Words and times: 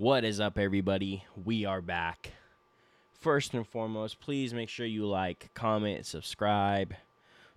What 0.00 0.24
is 0.24 0.40
up, 0.40 0.56
everybody? 0.56 1.24
We 1.44 1.66
are 1.66 1.82
back. 1.82 2.30
First 3.12 3.52
and 3.52 3.68
foremost, 3.68 4.18
please 4.18 4.54
make 4.54 4.70
sure 4.70 4.86
you 4.86 5.04
like, 5.04 5.50
comment, 5.52 6.06
subscribe, 6.06 6.94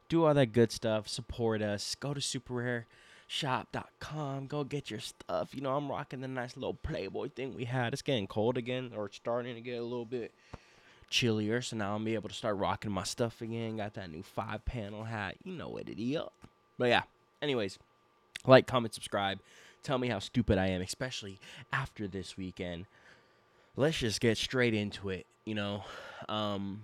do 0.09 0.25
all 0.25 0.33
that 0.33 0.47
good 0.47 0.69
stuff. 0.69 1.07
Support 1.07 1.61
us. 1.61 1.95
Go 1.95 2.13
to 2.13 2.19
superrareshop.com. 2.19 4.47
Go 4.47 4.65
get 4.65 4.91
your 4.91 4.99
stuff. 4.99 5.55
You 5.55 5.61
know, 5.61 5.73
I'm 5.73 5.89
rocking 5.89 6.19
the 6.19 6.27
nice 6.27 6.57
little 6.57 6.73
Playboy 6.73 7.29
thing 7.29 7.55
we 7.55 7.63
had. 7.63 7.93
It's 7.93 8.01
getting 8.01 8.27
cold 8.27 8.57
again, 8.57 8.91
or 8.93 9.05
it's 9.05 9.15
starting 9.15 9.55
to 9.55 9.61
get 9.61 9.79
a 9.79 9.83
little 9.83 10.03
bit 10.03 10.33
chillier. 11.09 11.61
So 11.61 11.77
now 11.77 11.95
I'm 11.95 12.03
be 12.03 12.13
able 12.13 12.27
to 12.27 12.35
start 12.35 12.57
rocking 12.57 12.91
my 12.91 13.03
stuff 13.03 13.41
again. 13.41 13.77
Got 13.77 13.93
that 13.93 14.11
new 14.11 14.21
five 14.21 14.65
panel 14.65 15.05
hat. 15.05 15.37
You 15.45 15.53
know 15.53 15.69
what 15.69 15.87
it 15.87 15.97
is. 15.97 16.23
But 16.77 16.89
yeah, 16.89 17.03
anyways, 17.41 17.79
like, 18.45 18.67
comment, 18.67 18.93
subscribe. 18.93 19.39
Tell 19.83 19.97
me 19.97 20.07
how 20.07 20.19
stupid 20.19 20.57
I 20.57 20.67
am, 20.67 20.81
especially 20.81 21.39
after 21.71 22.07
this 22.07 22.37
weekend. 22.37 22.85
Let's 23.75 23.97
just 23.97 24.21
get 24.21 24.37
straight 24.37 24.73
into 24.73 25.09
it. 25.09 25.25
You 25.45 25.55
know, 25.55 25.83
um, 26.29 26.83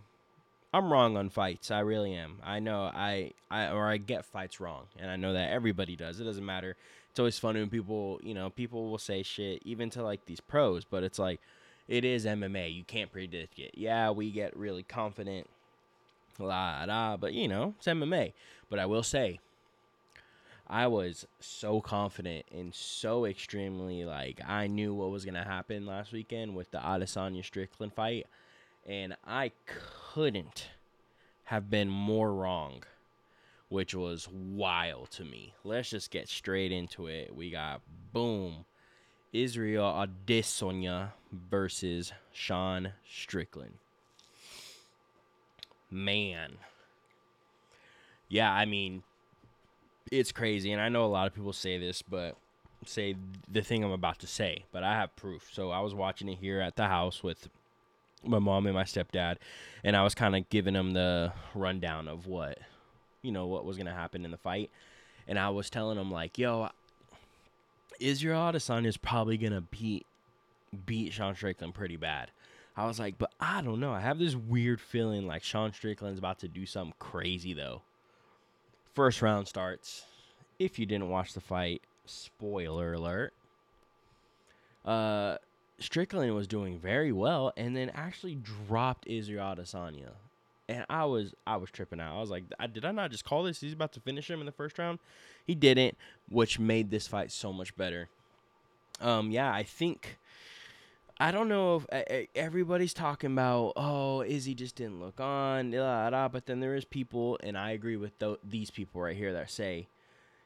I'm 0.74 0.92
wrong 0.92 1.18
on 1.18 1.30
fights. 1.30 1.72
I 1.72 1.80
really 1.80 2.14
am. 2.14 2.38
I 2.44 2.60
know 2.60 2.92
I, 2.94 3.32
I 3.50 3.70
or 3.70 3.88
I 3.88 3.98
get 3.98 4.26
fights 4.26 4.60
wrong, 4.60 4.84
and 5.00 5.10
I 5.10 5.16
know 5.16 5.34
that 5.34 5.52
everybody 5.52 5.96
does. 5.96 6.20
It 6.20 6.26
doesn't 6.26 6.46
matter. 6.46 6.76
It's 7.10 7.20
always 7.20 7.40
funny 7.40 7.60
when 7.60 7.70
people, 7.70 8.20
you 8.22 8.34
know, 8.34 8.50
people 8.50 8.90
will 8.90 8.98
say 9.00 9.24
shit 9.24 9.62
even 9.66 9.90
to 9.92 10.04
like 10.04 10.26
these 10.26 10.40
pros, 10.40 10.86
but 10.86 11.04
it's 11.04 11.18
like 11.18 11.40
it 11.88 12.06
is 12.06 12.26
MMA. 12.26 12.76
You 12.76 12.84
can't 12.84 13.12
predict 13.12 13.58
it. 13.58 13.72
Yeah, 13.76 14.12
we 14.12 14.30
get 14.30 14.56
really 14.56 14.84
confident, 14.84 15.48
la 16.38 16.86
da, 16.86 17.18
but 17.18 17.34
you 17.34 17.48
know, 17.48 17.74
it's 17.78 17.88
MMA. 17.88 18.34
But 18.70 18.78
I 18.78 18.86
will 18.86 19.04
say, 19.04 19.40
I 20.70 20.86
was 20.86 21.26
so 21.40 21.82
confident 21.82 22.46
and 22.52 22.74
so 22.76 23.26
extremely 23.26 24.06
like 24.06 24.40
I 24.48 24.68
knew 24.68 24.94
what 24.94 25.10
was 25.10 25.26
gonna 25.26 25.44
happen 25.44 25.88
last 25.88 26.12
weekend 26.12 26.56
with 26.56 26.70
the 26.70 26.78
Adesanya 26.78 27.44
Strickland 27.44 27.94
fight, 27.94 28.28
and 28.86 29.16
I 29.26 29.52
couldn't 29.66 30.68
have 31.46 31.72
been 31.72 31.90
more 31.90 32.32
wrong, 32.32 32.84
which 33.70 33.96
was 33.96 34.28
wild 34.28 35.10
to 35.12 35.26
me. 35.26 35.56
Let's 35.64 35.90
just 35.90 36.12
get 36.12 36.30
straight 36.30 36.72
into 36.72 37.08
it. 37.08 37.36
We 37.36 37.50
got 37.50 37.82
boom, 38.14 38.66
Israel 39.34 39.86
Adesanya 39.86 41.14
versus 41.32 42.14
Sean 42.32 42.94
Strickland. 43.12 43.80
Man, 45.90 46.58
yeah, 48.28 48.52
I 48.54 48.66
mean 48.66 49.02
it's 50.12 50.32
crazy, 50.32 50.72
and 50.72 50.82
I 50.82 50.90
know 50.90 51.06
a 51.06 51.08
lot 51.08 51.28
of 51.28 51.34
people 51.34 51.54
say 51.54 51.78
this, 51.78 52.02
but 52.02 52.36
say 52.86 53.16
the 53.52 53.62
thing 53.62 53.84
I'm 53.84 53.92
about 53.92 54.20
to 54.20 54.28
say, 54.28 54.66
but 54.72 54.84
I 54.84 54.94
have 54.94 55.16
proof. 55.16 55.50
So 55.52 55.72
I 55.72 55.80
was 55.82 55.94
watching 55.94 56.30
it 56.30 56.38
here 56.40 56.62
at 56.62 56.76
the 56.76 56.88
house 56.88 57.24
with 57.24 57.50
my 58.24 58.40
mom 58.40 58.66
and 58.66 58.76
my 58.76 58.84
stepdad, 58.84 59.38
and 59.84 59.96
I 59.96 60.04
was 60.04 60.16
kind 60.16 60.36
of 60.36 60.50
giving 60.50 60.74
them 60.74 60.92
the 60.92 61.34
rundown 61.54 62.08
of 62.08 62.28
what, 62.28 62.60
you 63.22 63.32
know, 63.32 63.48
what 63.48 63.66
was 63.66 63.78
gonna 63.78 63.94
happen 63.94 64.26
in 64.26 64.32
the 64.32 64.38
fight, 64.38 64.70
and 65.28 65.38
I 65.38 65.50
was 65.50 65.70
telling 65.70 65.98
them 65.98 66.12
like, 66.12 66.38
yo, 66.38 66.70
Israel 68.00 68.40
Adesanya 68.40 68.88
is 68.88 68.98
probably 68.98 69.38
gonna 69.38 69.62
beat 69.62 70.06
beat 70.86 71.14
Sean 71.14 71.36
Strickland 71.36 71.74
pretty 71.74 71.98
bad. 71.98 72.32
I 72.76 72.86
was 72.86 73.00
like, 73.00 73.18
but 73.18 73.32
I 73.40 73.62
don't 73.62 73.80
know. 73.80 73.92
I 73.92 74.00
have 74.00 74.20
this 74.20 74.36
weird 74.36 74.80
feeling 74.80 75.28
like 75.28 75.44
Sean 75.44 75.74
Strickland's 75.74 76.20
about 76.20 76.40
to 76.40 76.48
do 76.48 76.66
something 76.66 76.94
crazy 77.00 77.54
though. 77.54 77.82
First 79.00 79.22
round 79.22 79.48
starts. 79.48 80.04
If 80.60 80.78
you 80.78 80.86
didn't 80.86 81.08
watch 81.08 81.32
the 81.32 81.40
fight, 81.40 81.82
spoiler 82.06 82.92
alert. 82.92 83.32
Uh, 84.84 85.38
Strickland 85.80 86.36
was 86.36 86.48
doing 86.48 86.78
very 86.78 87.14
well, 87.14 87.54
and 87.56 87.78
then 87.78 87.92
actually 87.92 88.36
dropped 88.68 89.08
Israel 89.08 89.56
Adesanya, 89.56 90.10
and 90.68 90.86
I 90.90 91.06
was 91.06 91.34
I 91.48 91.56
was 91.56 91.72
tripping 91.72 92.02
out. 92.02 92.18
I 92.18 92.20
was 92.20 92.30
like, 92.30 92.44
I, 92.60 92.68
did 92.68 92.84
I 92.84 92.92
not 92.92 93.10
just 93.10 93.24
call 93.24 93.44
this? 93.44 93.62
He's 93.62 93.72
about 93.72 93.94
to 93.94 94.02
finish 94.02 94.30
him 94.30 94.42
in 94.42 94.46
the 94.46 94.52
first 94.52 94.78
round. 94.78 95.00
He 95.48 95.56
didn't, 95.56 95.96
which 96.28 96.60
made 96.60 96.92
this 96.92 97.08
fight 97.08 97.32
so 97.32 97.54
much 97.54 97.78
better. 97.78 98.10
Um, 99.00 99.32
yeah, 99.32 99.50
I 99.50 99.64
think 99.64 100.18
I 101.20 101.32
don't 101.32 101.50
know 101.50 101.76
if 101.76 101.86
uh, 101.92 102.26
everybody's 102.34 102.94
talking 102.94 103.34
about, 103.34 103.74
oh, 103.76 104.22
Izzy 104.22 104.56
just 104.56 104.76
didn't 104.76 105.02
look 105.02 105.20
on, 105.20 105.72
blah, 105.72 106.10
blah, 106.10 106.30
but 106.30 106.46
then 106.46 106.62
there 106.62 106.76
is 106.76 106.86
people, 106.86 107.38
and 107.44 107.58
I 107.58 107.72
agree 107.72 107.98
with 107.98 108.18
th- 108.20 108.40
these 108.42 108.72
people 108.72 109.02
right 109.02 109.18
here 109.18 109.34
that 109.34 109.52
say 109.52 109.88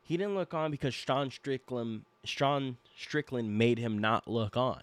he 0.01 0.17
didn't 0.17 0.33
look 0.33 0.53
on 0.53 0.71
because 0.71 0.95
Sean 0.95 1.29
Strickland, 1.29 2.05
Sean 2.23 2.77
Strickland 2.97 3.55
made 3.55 3.77
him 3.77 3.99
not 3.99 4.27
look 4.27 4.57
on. 4.57 4.81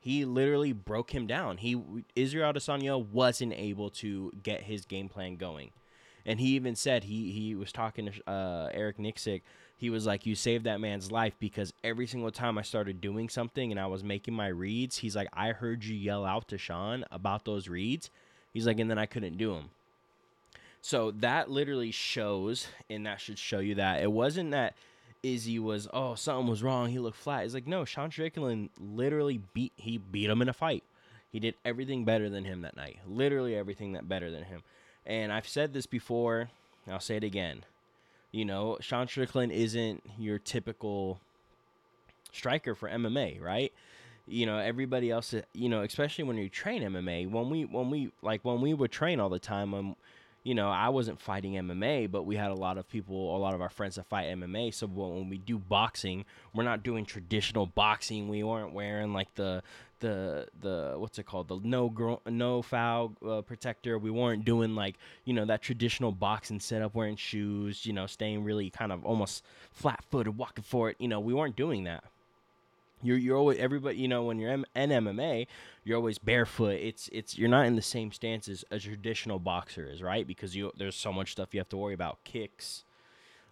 He 0.00 0.24
literally 0.24 0.72
broke 0.72 1.12
him 1.12 1.26
down. 1.26 1.58
He 1.58 1.82
Israel 2.14 2.52
Adesanya 2.52 3.04
wasn't 3.04 3.52
able 3.54 3.90
to 3.90 4.32
get 4.42 4.62
his 4.62 4.86
game 4.86 5.08
plan 5.08 5.34
going, 5.34 5.72
and 6.24 6.38
he 6.38 6.50
even 6.50 6.76
said 6.76 7.04
he 7.04 7.32
he 7.32 7.56
was 7.56 7.72
talking 7.72 8.06
to 8.06 8.30
uh, 8.30 8.70
Eric 8.72 8.98
Nicksick 8.98 9.42
he 9.78 9.90
was 9.90 10.06
like, 10.06 10.26
You 10.26 10.34
saved 10.34 10.64
that 10.64 10.80
man's 10.80 11.10
life 11.10 11.34
because 11.38 11.72
every 11.82 12.06
single 12.06 12.32
time 12.32 12.58
I 12.58 12.62
started 12.62 13.00
doing 13.00 13.28
something 13.28 13.70
and 13.70 13.80
I 13.80 13.86
was 13.86 14.04
making 14.04 14.34
my 14.34 14.48
reads, 14.48 14.98
he's 14.98 15.16
like, 15.16 15.28
I 15.32 15.52
heard 15.52 15.84
you 15.84 15.94
yell 15.94 16.26
out 16.26 16.48
to 16.48 16.58
Sean 16.58 17.04
about 17.10 17.44
those 17.44 17.68
reads. 17.68 18.10
He's 18.52 18.66
like, 18.66 18.80
and 18.80 18.90
then 18.90 18.98
I 18.98 19.06
couldn't 19.06 19.38
do 19.38 19.54
them. 19.54 19.70
So 20.82 21.12
that 21.12 21.50
literally 21.50 21.90
shows, 21.90 22.68
and 22.90 23.06
that 23.06 23.20
should 23.20 23.38
show 23.38 23.58
you 23.60 23.76
that 23.76 24.02
it 24.02 24.10
wasn't 24.10 24.50
that 24.50 24.74
Izzy 25.22 25.58
was, 25.58 25.88
oh, 25.92 26.14
something 26.14 26.48
was 26.48 26.62
wrong. 26.62 26.88
He 26.88 26.98
looked 26.98 27.16
flat. 27.16 27.44
It's 27.44 27.54
like, 27.54 27.66
no, 27.66 27.84
Sean 27.84 28.10
Strickland 28.10 28.70
literally 28.80 29.40
beat, 29.54 29.72
he 29.76 29.98
beat 29.98 30.30
him 30.30 30.42
in 30.42 30.48
a 30.48 30.52
fight. 30.52 30.84
He 31.30 31.40
did 31.40 31.54
everything 31.64 32.04
better 32.04 32.30
than 32.30 32.44
him 32.44 32.62
that 32.62 32.76
night. 32.76 33.00
Literally 33.06 33.54
everything 33.54 33.92
that 33.92 34.08
better 34.08 34.30
than 34.30 34.44
him. 34.44 34.62
And 35.04 35.32
I've 35.32 35.48
said 35.48 35.72
this 35.72 35.86
before, 35.86 36.48
I'll 36.90 37.00
say 37.00 37.16
it 37.16 37.24
again. 37.24 37.64
You 38.30 38.44
know, 38.44 38.76
Sean 38.80 39.08
Strickland 39.08 39.52
isn't 39.52 40.02
your 40.18 40.38
typical 40.38 41.20
striker 42.32 42.74
for 42.74 42.88
MMA, 42.88 43.40
right? 43.40 43.72
You 44.26 44.44
know, 44.44 44.58
everybody 44.58 45.10
else, 45.10 45.34
you 45.54 45.68
know, 45.68 45.82
especially 45.82 46.24
when 46.24 46.36
you 46.36 46.50
train 46.50 46.82
MMA, 46.82 47.30
when 47.30 47.48
we, 47.48 47.64
when 47.64 47.88
we, 47.88 48.12
like, 48.20 48.44
when 48.44 48.60
we 48.60 48.74
would 48.74 48.92
train 48.92 49.20
all 49.20 49.30
the 49.30 49.38
time, 49.38 49.72
um, 49.72 49.96
you 50.44 50.54
know, 50.54 50.70
I 50.70 50.88
wasn't 50.88 51.20
fighting 51.20 51.54
MMA, 51.54 52.10
but 52.10 52.22
we 52.22 52.36
had 52.36 52.50
a 52.50 52.54
lot 52.54 52.78
of 52.78 52.88
people, 52.88 53.36
a 53.36 53.38
lot 53.38 53.54
of 53.54 53.60
our 53.60 53.68
friends 53.68 53.96
that 53.96 54.06
fight 54.06 54.26
MMA. 54.28 54.72
So 54.72 54.86
when 54.86 55.28
we 55.28 55.38
do 55.38 55.58
boxing, 55.58 56.24
we're 56.54 56.64
not 56.64 56.82
doing 56.82 57.04
traditional 57.04 57.66
boxing. 57.66 58.28
We 58.28 58.42
weren't 58.42 58.72
wearing 58.72 59.12
like 59.12 59.34
the 59.34 59.62
the 60.00 60.48
the 60.60 60.94
what's 60.96 61.18
it 61.18 61.26
called 61.26 61.48
the 61.48 61.60
no 61.62 61.88
gro- 61.88 62.22
no 62.26 62.62
foul 62.62 63.14
uh, 63.26 63.42
protector. 63.42 63.98
We 63.98 64.10
weren't 64.10 64.44
doing 64.44 64.74
like 64.74 64.96
you 65.24 65.34
know 65.34 65.44
that 65.46 65.62
traditional 65.62 66.12
boxing 66.12 66.60
setup, 66.60 66.94
wearing 66.94 67.16
shoes, 67.16 67.86
you 67.86 67.92
know, 67.92 68.06
staying 68.06 68.44
really 68.44 68.70
kind 68.70 68.92
of 68.92 69.04
almost 69.04 69.44
flat 69.70 70.04
footed, 70.10 70.36
walking 70.36 70.64
for 70.64 70.90
it. 70.90 70.96
You 70.98 71.08
know, 71.08 71.20
we 71.20 71.34
weren't 71.34 71.56
doing 71.56 71.84
that. 71.84 72.04
You're 73.02 73.18
you're 73.18 73.36
always 73.36 73.58
everybody. 73.58 73.98
You 73.98 74.08
know, 74.08 74.24
when 74.24 74.38
you're 74.38 74.52
in 74.52 74.64
MMA, 74.74 75.46
you're 75.84 75.96
always 75.96 76.18
barefoot. 76.18 76.80
It's 76.80 77.08
it's 77.12 77.38
you're 77.38 77.48
not 77.48 77.66
in 77.66 77.76
the 77.76 77.82
same 77.82 78.12
stance 78.12 78.48
as 78.48 78.64
a 78.70 78.78
traditional 78.78 79.38
boxer 79.38 79.88
is, 79.88 80.02
right? 80.02 80.26
Because 80.26 80.56
you 80.56 80.72
there's 80.76 80.96
so 80.96 81.12
much 81.12 81.32
stuff 81.32 81.54
you 81.54 81.60
have 81.60 81.68
to 81.68 81.76
worry 81.76 81.94
about, 81.94 82.24
kicks, 82.24 82.84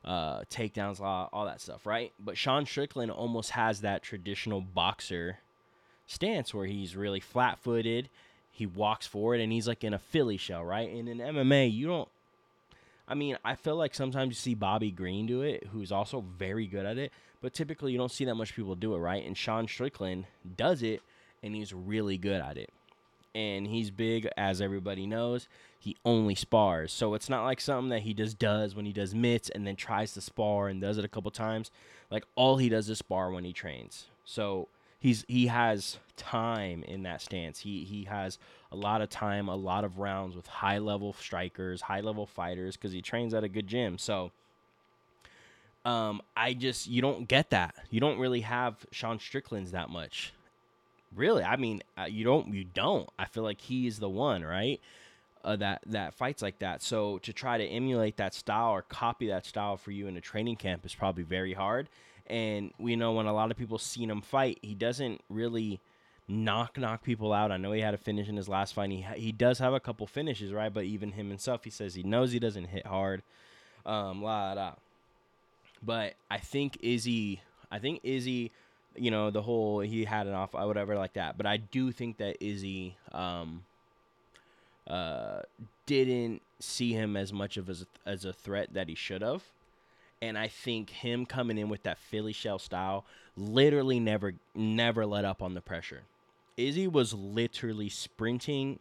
uh, 0.05 0.41
takedowns, 0.51 1.01
all, 1.01 1.29
all 1.33 1.45
that 1.45 1.61
stuff, 1.61 1.87
right? 1.87 2.13
But 2.19 2.37
Sean 2.37 2.67
Strickland 2.67 3.11
almost 3.11 3.51
has 3.51 3.83
that 3.83 4.03
traditional 4.03 4.61
boxer 4.61 5.39
stance 6.07 6.53
where 6.55 6.67
he's 6.67 6.97
really 6.97 7.21
flat-footed. 7.21 8.09
He 8.51 8.67
walks 8.67 9.07
forward 9.07 9.41
and 9.41 9.53
he's 9.53 9.69
like 9.69 9.85
in 9.85 9.95
a 9.95 9.99
Philly 9.99 10.37
shell, 10.37 10.65
right? 10.65 10.91
And 10.91 11.09
in 11.09 11.19
MMA, 11.19 11.73
you 11.73 11.87
don't. 11.87 12.09
I 13.09 13.15
mean, 13.15 13.37
I 13.45 13.55
feel 13.55 13.77
like 13.77 13.95
sometimes 13.95 14.31
you 14.31 14.35
see 14.35 14.55
Bobby 14.55 14.91
Green 14.91 15.27
do 15.27 15.43
it, 15.43 15.69
who's 15.73 15.93
also 15.93 16.25
very 16.39 16.67
good 16.67 16.87
at 16.87 16.99
it 16.99 17.13
but 17.41 17.53
typically 17.53 17.93
you 17.93 17.99
don't 17.99 18.11
see 18.11 18.25
that 18.25 18.35
much 18.35 18.55
people 18.55 18.75
do 18.75 18.95
it, 18.95 18.99
right? 18.99 19.25
And 19.25 19.37
Sean 19.37 19.69
Strickland 19.69 20.27
does 20.57 20.83
it, 20.83 21.01
and 21.43 21.55
he's 21.55 21.73
really 21.73 22.19
good 22.19 22.41
at 22.41 22.57
it. 22.57 22.71
And 23.35 23.67
he's 23.67 23.91
big, 23.91 24.29
as 24.37 24.61
everybody 24.61 25.07
knows. 25.07 25.47
He 25.79 25.97
only 26.05 26.35
spars, 26.35 26.93
so 26.93 27.15
it's 27.15 27.29
not 27.29 27.45
like 27.45 27.61
something 27.61 27.91
that 27.91 28.03
he 28.03 28.15
just 28.15 28.39
does 28.39 28.75
when 28.75 28.87
he 28.87 28.93
does 28.93 29.15
mitts 29.15 29.51
and 29.51 29.65
then 29.65 29.77
tries 29.77 30.13
to 30.15 30.21
spar 30.21 30.67
and 30.69 30.81
does 30.81 30.99
it 30.99 31.05
a 31.05 31.09
couple 31.09 31.31
times. 31.31 31.71
Like 32.11 32.25
all 32.35 32.57
he 32.57 32.69
does 32.69 32.89
is 32.89 32.99
spar 32.99 33.31
when 33.31 33.45
he 33.45 33.53
trains. 33.53 34.07
So 34.25 34.67
he's 34.99 35.25
he 35.29 35.47
has 35.47 35.99
time 36.17 36.83
in 36.83 37.03
that 37.05 37.21
stance. 37.21 37.61
He 37.61 37.85
he 37.85 38.05
has 38.05 38.39
a 38.73 38.77
lot 38.77 39.01
of 39.01 39.11
time, 39.11 39.49
a 39.49 39.57
lot 39.57 39.85
of 39.85 39.99
rounds 39.99 40.37
with 40.37 40.47
high 40.47 40.79
level 40.79 41.13
strikers, 41.13 41.83
high 41.83 42.01
level 42.01 42.27
fighters 42.27 42.77
because 42.77 42.93
he 42.93 43.03
trains 43.03 43.35
at 43.35 43.45
a 43.45 43.49
good 43.49 43.67
gym. 43.67 43.99
So 43.99 44.33
um, 45.85 46.21
I 46.37 46.53
just 46.53 46.89
you 46.89 47.01
don't 47.01 47.29
get 47.29 47.51
that. 47.51 47.75
You 47.91 48.01
don't 48.01 48.19
really 48.19 48.41
have 48.41 48.85
Sean 48.91 49.19
Strickland's 49.19 49.71
that 49.71 49.89
much. 49.89 50.33
Really, 51.15 51.45
I 51.45 51.57
mean, 51.57 51.83
uh, 51.97 52.05
you 52.05 52.25
don't. 52.25 52.53
You 52.53 52.65
don't. 52.65 53.09
I 53.19 53.27
feel 53.27 53.45
like 53.45 53.61
he 53.61 53.87
is 53.87 53.99
the 53.99 54.09
one, 54.09 54.43
right? 54.43 54.81
Uh, 55.45 55.55
that 55.57 55.81
that 55.87 56.13
fights 56.13 56.43
like 56.43 56.59
that. 56.59 56.83
So 56.83 57.19
to 57.19 57.33
try 57.33 57.57
to 57.57 57.65
emulate 57.65 58.17
that 58.17 58.35
style 58.35 58.73
or 58.73 58.83
copy 58.83 59.29
that 59.29 59.47
style 59.47 59.77
for 59.77 59.93
you 59.93 60.09
in 60.09 60.17
a 60.17 60.21
training 60.21 60.57
camp 60.57 60.85
is 60.85 60.95
probably 60.95 61.23
very 61.23 61.55
hard. 61.55 61.89
And 62.29 62.73
we 62.79 62.97
know 62.97 63.13
when 63.13 63.27
a 63.27 63.33
lot 63.33 63.51
of 63.51 63.57
people 63.57 63.79
seen 63.79 64.11
him 64.11 64.21
fight, 64.21 64.59
he 64.63 64.75
doesn't 64.75 65.21
really 65.29 65.81
knock 66.29 66.77
knock 66.77 67.05
people 67.05 67.33
out. 67.33 67.53
I 67.53 67.57
know 67.57 67.73
he 67.73 67.81
had 67.81 67.95
a 67.95 67.99
finish 67.99 68.29
in 68.29 68.37
his 68.37 68.49
last 68.49 68.75
fight. 68.75 68.91
He 68.91 69.07
he 69.17 69.33
does 69.33 69.59
have 69.59 69.75
a 69.75 69.81
couple 69.81 70.07
finishes, 70.07 70.53
right? 70.53 70.73
But 70.73 70.85
even 70.85 71.13
him 71.13 71.29
himself, 71.29 71.65
he 71.65 71.71
says 71.71 71.95
he 71.95 72.03
knows 72.03 72.33
he 72.33 72.39
doesn't 72.39 72.67
hit 72.67 72.87
hard. 72.87 73.23
Um, 73.85 74.23
la 74.23 74.53
la. 74.53 74.75
But 75.83 76.15
I 76.31 76.39
think 76.39 76.79
Izzy, 76.81 77.41
I 77.71 77.79
think 77.79 78.01
Izzy, 78.03 78.51
you 78.97 79.11
know, 79.11 79.31
the 79.31 79.43
whole 79.43 79.81
he 79.81 80.05
had 80.05 80.27
an 80.27 80.35
off, 80.35 80.55
uh, 80.55 80.65
whatever 80.65 80.97
like 80.97 81.13
that. 81.15 81.37
But 81.37 81.47
I 81.47 81.59
do 81.59 81.93
think 81.93 82.17
that 82.17 82.43
Izzy, 82.45 82.97
um, 83.13 83.63
uh, 84.89 85.43
didn't 85.85 86.43
see 86.59 86.93
him 86.93 87.17
as 87.17 87.33
much 87.33 87.57
of 87.57 87.69
as 87.69 87.87
as 88.05 88.25
a 88.25 88.33
threat 88.33 88.75
that 88.75 88.89
he 88.89 88.95
should 88.95 89.23
have. 89.23 89.45
And 90.23 90.39
I 90.39 90.49
think 90.49 90.91
him 90.91 91.27
coming 91.27 91.59
in 91.59 91.69
with 91.69 91.83
that 91.83 91.99
Philly 91.99 92.33
shell 92.33 92.59
style 92.59 93.05
literally 93.37 94.01
never 94.01 94.35
never 94.55 95.05
let 95.05 95.25
up 95.25 95.43
on 95.43 95.55
the 95.55 95.61
pressure. 95.61 96.03
Izzy 96.57 96.89
was 96.89 97.13
literally 97.13 97.91
sprinting, 97.91 98.79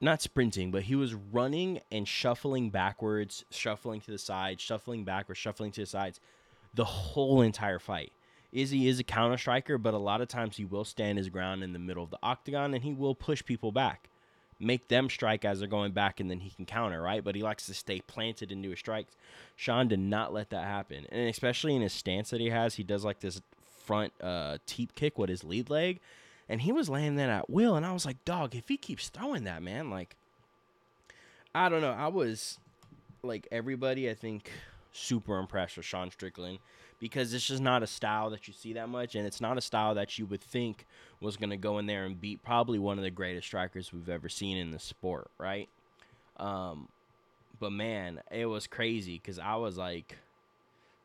not 0.00 0.20
sprinting, 0.20 0.72
but 0.72 0.82
he 0.82 0.96
was 0.96 1.14
running 1.14 1.80
and 1.92 2.06
shuffling 2.06 2.70
backwards, 2.70 3.44
shuffling 3.50 4.00
to 4.00 4.10
the 4.10 4.18
side, 4.18 4.60
shuffling 4.60 5.04
backwards, 5.04 5.38
shuffling 5.38 5.70
to 5.72 5.82
the 5.82 5.86
sides 5.86 6.18
the 6.74 6.84
whole 6.84 7.42
entire 7.42 7.78
fight. 7.78 8.12
Izzy 8.52 8.88
is 8.88 8.98
a 8.98 9.04
counter 9.04 9.38
striker, 9.38 9.78
but 9.78 9.94
a 9.94 9.98
lot 9.98 10.20
of 10.20 10.26
times 10.26 10.56
he 10.56 10.64
will 10.64 10.84
stand 10.84 11.18
his 11.18 11.28
ground 11.28 11.62
in 11.62 11.72
the 11.72 11.78
middle 11.78 12.02
of 12.02 12.10
the 12.10 12.18
octagon 12.22 12.74
and 12.74 12.82
he 12.82 12.92
will 12.92 13.14
push 13.14 13.44
people 13.44 13.70
back 13.70 14.08
make 14.60 14.88
them 14.88 15.08
strike 15.08 15.44
as 15.44 15.58
they're 15.58 15.68
going 15.68 15.92
back 15.92 16.20
and 16.20 16.30
then 16.30 16.40
he 16.40 16.50
can 16.50 16.66
counter, 16.66 17.00
right? 17.00 17.24
But 17.24 17.34
he 17.34 17.42
likes 17.42 17.66
to 17.66 17.74
stay 17.74 18.00
planted 18.00 18.52
into 18.52 18.70
his 18.70 18.78
strikes. 18.78 19.14
Sean 19.56 19.88
did 19.88 19.98
not 19.98 20.32
let 20.32 20.50
that 20.50 20.64
happen. 20.64 21.06
And 21.10 21.28
especially 21.28 21.74
in 21.74 21.82
his 21.82 21.92
stance 21.92 22.30
that 22.30 22.40
he 22.40 22.50
has, 22.50 22.74
he 22.74 22.82
does 22.82 23.04
like 23.04 23.20
this 23.20 23.40
front 23.84 24.12
uh 24.20 24.58
teep 24.66 24.94
kick 24.94 25.18
with 25.18 25.30
his 25.30 25.42
lead 25.42 25.70
leg. 25.70 26.00
And 26.48 26.60
he 26.60 26.72
was 26.72 26.88
laying 26.88 27.16
that 27.16 27.30
at 27.30 27.48
will. 27.48 27.76
And 27.76 27.86
I 27.86 27.92
was 27.92 28.04
like, 28.04 28.24
dog, 28.24 28.54
if 28.54 28.68
he 28.68 28.76
keeps 28.76 29.08
throwing 29.08 29.44
that, 29.44 29.62
man, 29.62 29.90
like 29.90 30.16
I 31.54 31.68
don't 31.68 31.80
know. 31.80 31.92
I 31.92 32.08
was 32.08 32.58
like 33.22 33.48
everybody, 33.50 34.08
I 34.08 34.14
think, 34.14 34.50
super 34.92 35.38
impressed 35.38 35.76
with 35.76 35.86
Sean 35.86 36.10
Strickland 36.10 36.58
because 37.00 37.32
it's 37.34 37.46
just 37.46 37.62
not 37.62 37.82
a 37.82 37.86
style 37.86 38.30
that 38.30 38.46
you 38.46 38.54
see 38.54 38.74
that 38.74 38.88
much, 38.88 39.14
and 39.14 39.26
it's 39.26 39.40
not 39.40 39.58
a 39.58 39.60
style 39.60 39.94
that 39.94 40.18
you 40.18 40.26
would 40.26 40.42
think 40.42 40.86
was 41.20 41.36
going 41.36 41.50
to 41.50 41.56
go 41.56 41.78
in 41.78 41.86
there 41.86 42.04
and 42.04 42.20
beat 42.20 42.42
probably 42.44 42.78
one 42.78 42.98
of 42.98 43.04
the 43.04 43.10
greatest 43.10 43.46
strikers 43.46 43.92
we've 43.92 44.08
ever 44.08 44.28
seen 44.28 44.56
in 44.56 44.70
the 44.70 44.78
sport, 44.78 45.30
right? 45.38 45.68
Um, 46.36 46.88
but 47.58 47.72
man, 47.72 48.20
it 48.30 48.46
was 48.46 48.66
crazy 48.66 49.20
because 49.22 49.38
I 49.38 49.56
was 49.56 49.76
like, 49.76 50.16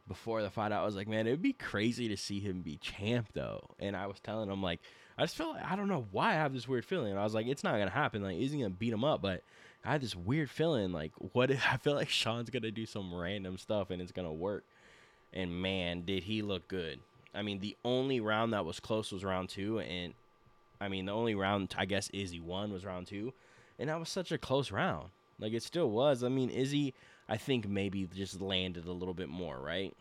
before 0.07 0.41
the 0.41 0.49
fight, 0.49 0.71
I 0.71 0.85
was 0.85 0.95
like, 0.95 1.07
man, 1.07 1.27
it'd 1.27 1.41
be 1.41 1.53
crazy 1.53 2.07
to 2.09 2.17
see 2.17 2.39
him 2.39 2.61
be 2.61 2.77
champ 2.77 3.29
though. 3.33 3.69
And 3.79 3.95
I 3.95 4.07
was 4.07 4.19
telling 4.19 4.49
him 4.49 4.61
like, 4.61 4.79
I 5.17 5.23
just 5.23 5.35
feel 5.35 5.51
like 5.51 5.63
I 5.63 5.75
don't 5.75 5.87
know 5.87 6.05
why 6.11 6.31
I 6.31 6.35
have 6.35 6.53
this 6.53 6.67
weird 6.67 6.85
feeling. 6.85 7.11
And 7.11 7.19
I 7.19 7.23
was 7.23 7.33
like, 7.33 7.47
it's 7.47 7.63
not 7.63 7.77
gonna 7.77 7.89
happen. 7.89 8.21
Like, 8.21 8.37
is 8.37 8.51
he 8.51 8.59
gonna 8.59 8.69
beat 8.69 8.93
him 8.93 9.03
up? 9.03 9.21
But 9.21 9.41
I 9.83 9.91
had 9.93 10.01
this 10.01 10.15
weird 10.15 10.49
feeling 10.49 10.91
like, 10.91 11.11
what 11.33 11.51
if 11.51 11.63
I 11.71 11.77
feel 11.77 11.95
like 11.95 12.09
Sean's 12.09 12.49
gonna 12.49 12.71
do 12.71 12.85
some 12.85 13.13
random 13.13 13.57
stuff 13.57 13.89
and 13.89 14.01
it's 14.01 14.11
gonna 14.11 14.33
work 14.33 14.63
and 15.35 15.61
man, 15.61 16.03
did 16.05 16.23
he 16.23 16.41
look 16.41 16.67
good. 16.67 16.99
I 17.33 17.41
mean, 17.41 17.59
the 17.59 17.75
only 17.83 18.19
round 18.19 18.53
that 18.53 18.65
was 18.65 18.79
close 18.79 19.11
was 19.11 19.25
round 19.25 19.49
two, 19.49 19.79
and 19.79 20.13
I 20.79 20.87
mean, 20.87 21.05
the 21.05 21.11
only 21.11 21.35
round 21.35 21.75
I 21.77 21.85
guess 21.85 22.09
Izzy 22.11 22.39
won 22.39 22.71
was 22.71 22.85
round 22.85 23.07
two, 23.07 23.33
and 23.77 23.89
that 23.89 23.99
was 23.99 24.09
such 24.09 24.31
a 24.31 24.37
close 24.37 24.71
round. 24.71 25.09
Like 25.39 25.53
it 25.53 25.63
still 25.63 25.89
was. 25.89 26.23
I 26.23 26.29
mean, 26.29 26.49
Izzy, 26.49 26.93
I 27.27 27.37
think 27.37 27.67
maybe 27.67 28.07
just 28.13 28.39
landed 28.39 28.85
a 28.85 28.91
little 28.91 29.13
bit 29.13 29.29
more, 29.29 29.59
right? 29.59 29.93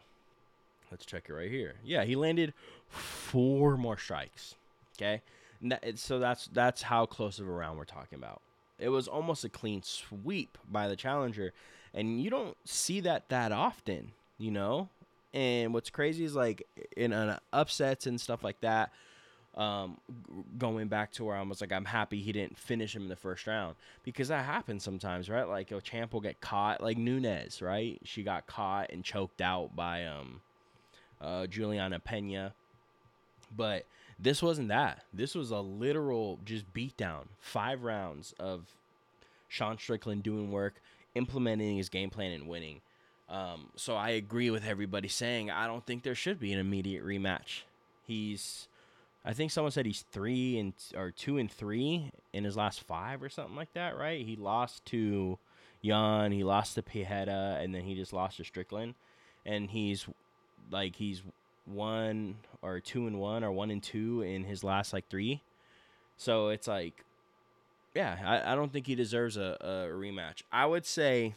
Let's 0.91 1.07
check 1.07 1.25
it 1.29 1.33
right 1.33 1.51
here. 1.51 1.75
Yeah, 1.85 2.05
he 2.05 2.15
landed 2.15 2.55
four 2.89 3.77
more 3.77 3.99
strikes. 3.99 4.55
Okay, 4.97 5.23
that, 5.63 5.99
so 5.99 6.21
that's 6.21 6.49
that's 6.53 6.83
how 6.83 7.07
close 7.07 7.41
of 7.41 7.49
a 7.49 7.51
round 7.51 7.79
we're 7.79 7.85
talking 7.85 8.19
about. 8.19 8.41
It 8.79 8.91
was 8.91 9.09
almost 9.09 9.45
a 9.45 9.49
clean 9.49 9.83
sweep 9.83 10.57
by 10.71 10.87
the 10.87 10.97
challenger, 10.97 11.53
and 11.93 12.23
you 12.23 12.31
don't 12.31 12.57
see 12.65 13.01
that 13.01 13.29
that 13.29 13.51
often. 13.51 14.13
You 14.39 14.51
know, 14.51 14.89
and 15.35 15.75
what's 15.75 15.91
crazy 15.91 16.25
is 16.25 16.35
like 16.35 16.67
in 16.97 17.13
uh, 17.13 17.39
upsets 17.53 18.07
and 18.07 18.21
stuff 18.21 18.43
like 18.43 18.61
that. 18.61 18.93
Um, 19.57 19.99
going 20.59 20.89
back 20.89 21.13
to 21.13 21.25
where 21.25 21.37
I 21.37 21.43
was 21.43 21.61
like, 21.61 21.71
I'm 21.71 21.85
happy 21.85 22.21
he 22.21 22.33
didn't 22.33 22.59
finish 22.59 22.97
him 22.97 23.03
in 23.03 23.09
the 23.09 23.15
first 23.15 23.47
round 23.47 23.77
because 24.03 24.29
that 24.29 24.45
happens 24.45 24.83
sometimes, 24.83 25.29
right? 25.29 25.47
Like 25.47 25.71
a 25.71 25.81
champ 25.81 26.13
will 26.13 26.21
get 26.21 26.41
caught, 26.41 26.81
like 26.83 26.99
Nunes, 26.99 27.63
right? 27.63 28.01
She 28.05 28.25
got 28.25 28.49
caught 28.49 28.91
and 28.91 29.05
choked 29.05 29.41
out 29.41 29.77
by 29.77 30.07
um, 30.07 30.41
uh, 31.21 31.47
Juliana 31.47 32.01
Pena, 32.01 32.53
but 33.57 33.85
this 34.19 34.43
wasn't 34.43 34.69
that. 34.69 35.05
This 35.13 35.37
was 35.37 35.53
a 35.53 35.61
literal 35.61 36.41
just 36.45 36.73
beatdown, 36.73 37.27
five 37.41 37.85
rounds 37.85 38.35
of 38.41 38.67
Sean 39.49 39.79
Strickland 39.79 40.25
doing 40.25 40.51
work, 40.51 40.75
implementing 41.15 41.77
his 41.77 41.89
game 41.89 42.11
plan 42.11 42.33
and 42.33 42.49
winning. 42.49 42.81
Um, 43.29 43.71
so 43.77 43.97
I 43.97 44.11
agree 44.11 44.51
with 44.51 44.67
everybody 44.67 45.09
saying 45.09 45.51
I 45.51 45.67
don't 45.67 45.85
think 45.85 46.03
there 46.03 46.15
should 46.15 46.39
be 46.39 46.53
an 46.53 46.59
immediate 46.59 47.05
rematch. 47.05 47.63
He's, 48.07 48.69
I 49.25 49.33
think 49.33 49.51
someone 49.51 49.73
said 49.73 49.87
he's 49.87 50.05
three 50.13 50.59
and 50.59 50.75
or 50.95 51.11
two 51.11 51.39
and 51.39 51.51
three 51.51 52.11
in 52.33 52.45
his 52.45 52.57
last 52.57 52.83
five 52.83 53.23
or 53.23 53.29
something 53.29 53.57
like 53.57 53.73
that, 53.73 53.97
right? 53.97 54.25
He 54.25 54.37
lost 54.37 54.85
to 54.87 55.39
Yan, 55.81 56.33
he 56.33 56.45
lost 56.45 56.75
to 56.75 56.83
Pereira, 56.83 57.59
and 57.61 57.75
then 57.75 57.83
he 57.83 57.95
just 57.95 58.13
lost 58.13 58.37
to 58.39 58.45
Strickland, 58.45 58.95
and 59.45 59.71
he's 59.71 60.07
like 60.71 60.97
he's 60.97 61.23
one 61.67 62.37
or 62.63 62.81
two 62.81 63.07
and 63.07 63.19
one 63.19 63.43
or 63.45 63.53
one 63.53 63.71
and 63.71 63.83
two 63.83 64.23
in 64.23 64.45
his 64.45 64.63
last 64.63 64.93
like 64.93 65.09
three. 65.09 65.43
So 66.17 66.49
it's 66.49 66.69
like, 66.69 67.05
yeah, 67.95 68.17
I, 68.25 68.53
I 68.53 68.55
don't 68.55 68.73
think 68.73 68.87
he 68.87 68.95
deserves 68.95 69.37
a, 69.37 69.57
a 69.61 69.95
rematch. 69.95 70.43
I 70.53 70.67
would 70.67 70.87
say 70.87 71.35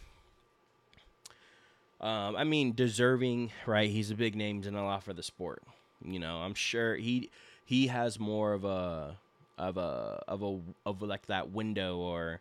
um, 1.99 2.35
I 2.35 2.43
mean, 2.43 2.73
deserving, 2.73 3.51
right? 3.65 3.89
He's 3.89 4.11
a 4.11 4.15
big 4.15 4.35
name 4.35 4.63
and 4.65 4.77
a 4.77 4.83
lot 4.83 5.03
for 5.03 5.13
the 5.13 5.23
sport. 5.23 5.63
You 6.03 6.19
know, 6.19 6.37
I'm 6.37 6.53
sure 6.53 6.95
he 6.95 7.31
he 7.65 7.87
has 7.87 8.19
more 8.19 8.53
of 8.53 8.63
a 8.65 9.17
of 9.57 9.77
a 9.77 10.23
of 10.27 10.43
a 10.43 10.59
of 10.85 11.01
like 11.01 11.25
that 11.25 11.49
window 11.51 11.97
or 11.97 12.39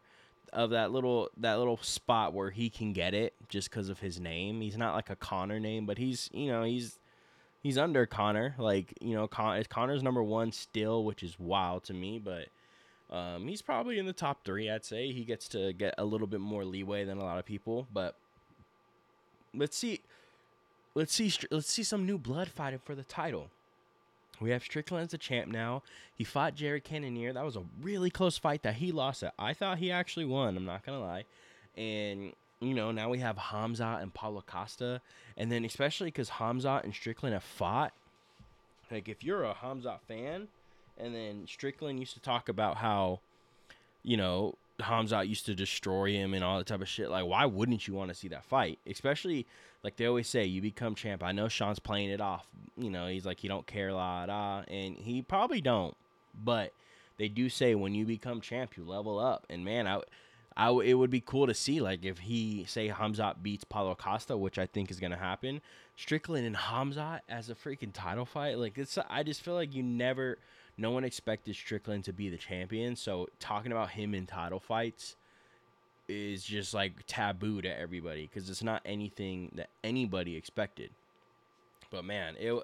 of 0.52 0.70
that 0.70 0.92
little 0.92 1.30
that 1.38 1.58
little 1.58 1.78
spot 1.78 2.34
where 2.34 2.50
he 2.50 2.68
can 2.68 2.92
get 2.92 3.14
it 3.14 3.32
just 3.48 3.70
because 3.70 3.88
of 3.88 4.00
his 4.00 4.20
name. 4.20 4.60
He's 4.60 4.76
not 4.76 4.94
like 4.94 5.08
a 5.08 5.16
Conor 5.16 5.58
name, 5.58 5.86
but 5.86 5.96
he's 5.96 6.28
you 6.34 6.48
know 6.48 6.62
he's 6.62 6.98
he's 7.62 7.78
under 7.78 8.04
Conor. 8.04 8.54
Like 8.58 8.92
you 9.00 9.14
know, 9.14 9.26
Con- 9.26 9.62
Conor's 9.70 10.02
number 10.02 10.22
one 10.22 10.52
still, 10.52 11.02
which 11.04 11.22
is 11.22 11.38
wild 11.38 11.84
to 11.84 11.94
me, 11.94 12.18
but. 12.18 12.48
Um, 13.08 13.46
he's 13.46 13.62
probably 13.62 14.00
in 14.00 14.06
the 14.06 14.12
top 14.12 14.44
three, 14.44 14.68
I'd 14.68 14.84
say. 14.84 15.12
He 15.12 15.22
gets 15.22 15.46
to 15.50 15.72
get 15.72 15.94
a 15.96 16.04
little 16.04 16.26
bit 16.26 16.40
more 16.40 16.64
leeway 16.64 17.04
than 17.04 17.18
a 17.18 17.24
lot 17.24 17.38
of 17.38 17.44
people, 17.44 17.86
but 17.92 18.16
let's 19.56 19.76
see 19.76 20.00
let's 20.94 21.14
see 21.14 21.32
let's 21.50 21.70
see 21.70 21.82
some 21.82 22.06
new 22.06 22.18
blood 22.18 22.48
fighting 22.48 22.80
for 22.84 22.94
the 22.94 23.04
title. 23.04 23.50
We 24.40 24.50
have 24.50 24.62
Strickland 24.62 25.04
as 25.04 25.10
the 25.12 25.18
champ 25.18 25.48
now. 25.48 25.82
He 26.14 26.22
fought 26.24 26.54
Jerry 26.54 26.80
Cannonier. 26.80 27.32
That 27.32 27.44
was 27.44 27.56
a 27.56 27.64
really 27.80 28.10
close 28.10 28.36
fight 28.36 28.62
that 28.64 28.74
he 28.74 28.92
lost 28.92 29.22
it. 29.22 29.32
I 29.38 29.54
thought 29.54 29.78
he 29.78 29.90
actually 29.90 30.26
won, 30.26 30.56
I'm 30.56 30.66
not 30.66 30.84
gonna 30.84 31.00
lie. 31.00 31.24
And 31.76 32.32
you 32.60 32.74
know, 32.74 32.90
now 32.90 33.10
we 33.10 33.18
have 33.18 33.36
Hamza 33.36 33.98
and 34.00 34.12
Paulo 34.12 34.42
Costa. 34.46 35.00
And 35.36 35.50
then 35.52 35.64
especially 35.64 36.08
because 36.08 36.28
Hamza 36.28 36.80
and 36.84 36.94
Strickland 36.94 37.34
have 37.34 37.44
fought. 37.44 37.92
Like 38.90 39.08
if 39.08 39.24
you're 39.24 39.42
a 39.42 39.54
Hamza 39.54 39.98
fan, 40.06 40.48
and 40.98 41.14
then 41.14 41.46
Strickland 41.46 42.00
used 42.00 42.14
to 42.14 42.20
talk 42.20 42.48
about 42.48 42.78
how, 42.78 43.20
you 44.02 44.16
know, 44.16 44.54
Hamzat 44.78 45.28
used 45.28 45.46
to 45.46 45.54
destroy 45.54 46.12
him 46.12 46.34
and 46.34 46.44
all 46.44 46.58
that 46.58 46.66
type 46.66 46.82
of 46.82 46.88
shit. 46.88 47.10
Like, 47.10 47.26
why 47.26 47.46
wouldn't 47.46 47.88
you 47.88 47.94
want 47.94 48.10
to 48.10 48.14
see 48.14 48.28
that 48.28 48.44
fight? 48.44 48.78
Especially 48.86 49.46
like 49.82 49.96
they 49.96 50.06
always 50.06 50.28
say, 50.28 50.44
you 50.44 50.60
become 50.60 50.94
champ. 50.94 51.22
I 51.22 51.32
know 51.32 51.48
Sean's 51.48 51.78
playing 51.78 52.10
it 52.10 52.20
off. 52.20 52.46
You 52.76 52.90
know, 52.90 53.06
he's 53.06 53.24
like 53.24 53.40
he 53.40 53.48
don't 53.48 53.66
care 53.66 53.92
la 53.92 54.26
da, 54.26 54.62
and 54.68 54.96
he 54.96 55.22
probably 55.22 55.60
don't. 55.60 55.96
But 56.34 56.72
they 57.18 57.28
do 57.28 57.48
say 57.48 57.74
when 57.74 57.94
you 57.94 58.04
become 58.04 58.40
champ, 58.40 58.76
you 58.76 58.84
level 58.84 59.18
up. 59.18 59.46
And 59.48 59.64
man, 59.64 59.86
I, 59.86 60.00
I 60.56 60.70
it 60.70 60.94
would 60.94 61.10
be 61.10 61.20
cool 61.20 61.46
to 61.46 61.54
see 61.54 61.80
like 61.80 62.04
if 62.04 62.18
he 62.18 62.64
say 62.68 62.88
Hamzat 62.88 63.42
beats 63.42 63.64
Paulo 63.64 63.94
Costa, 63.94 64.36
which 64.36 64.58
I 64.58 64.66
think 64.66 64.90
is 64.90 65.00
gonna 65.00 65.16
happen. 65.16 65.60
Strickland 65.96 66.46
and 66.46 66.56
Hamzat 66.56 67.20
as 67.28 67.48
a 67.48 67.54
freaking 67.54 67.92
title 67.92 68.26
fight, 68.26 68.58
like 68.58 68.76
it's. 68.76 68.98
I 69.08 69.22
just 69.22 69.42
feel 69.42 69.54
like 69.54 69.74
you 69.74 69.82
never 69.82 70.38
no 70.78 70.90
one 70.90 71.04
expected 71.04 71.54
Strickland 71.54 72.04
to 72.04 72.12
be 72.12 72.28
the 72.28 72.36
champion. 72.36 72.96
So 72.96 73.28
talking 73.40 73.72
about 73.72 73.90
him 73.90 74.14
in 74.14 74.26
title 74.26 74.60
fights 74.60 75.16
is 76.08 76.44
just 76.44 76.74
like 76.74 76.92
taboo 77.06 77.62
to 77.62 77.78
everybody 77.78 78.28
because 78.32 78.48
it's 78.48 78.62
not 78.62 78.82
anything 78.84 79.50
that 79.54 79.68
anybody 79.82 80.36
expected. 80.36 80.90
But 81.90 82.04
man, 82.04 82.34
it 82.38 82.62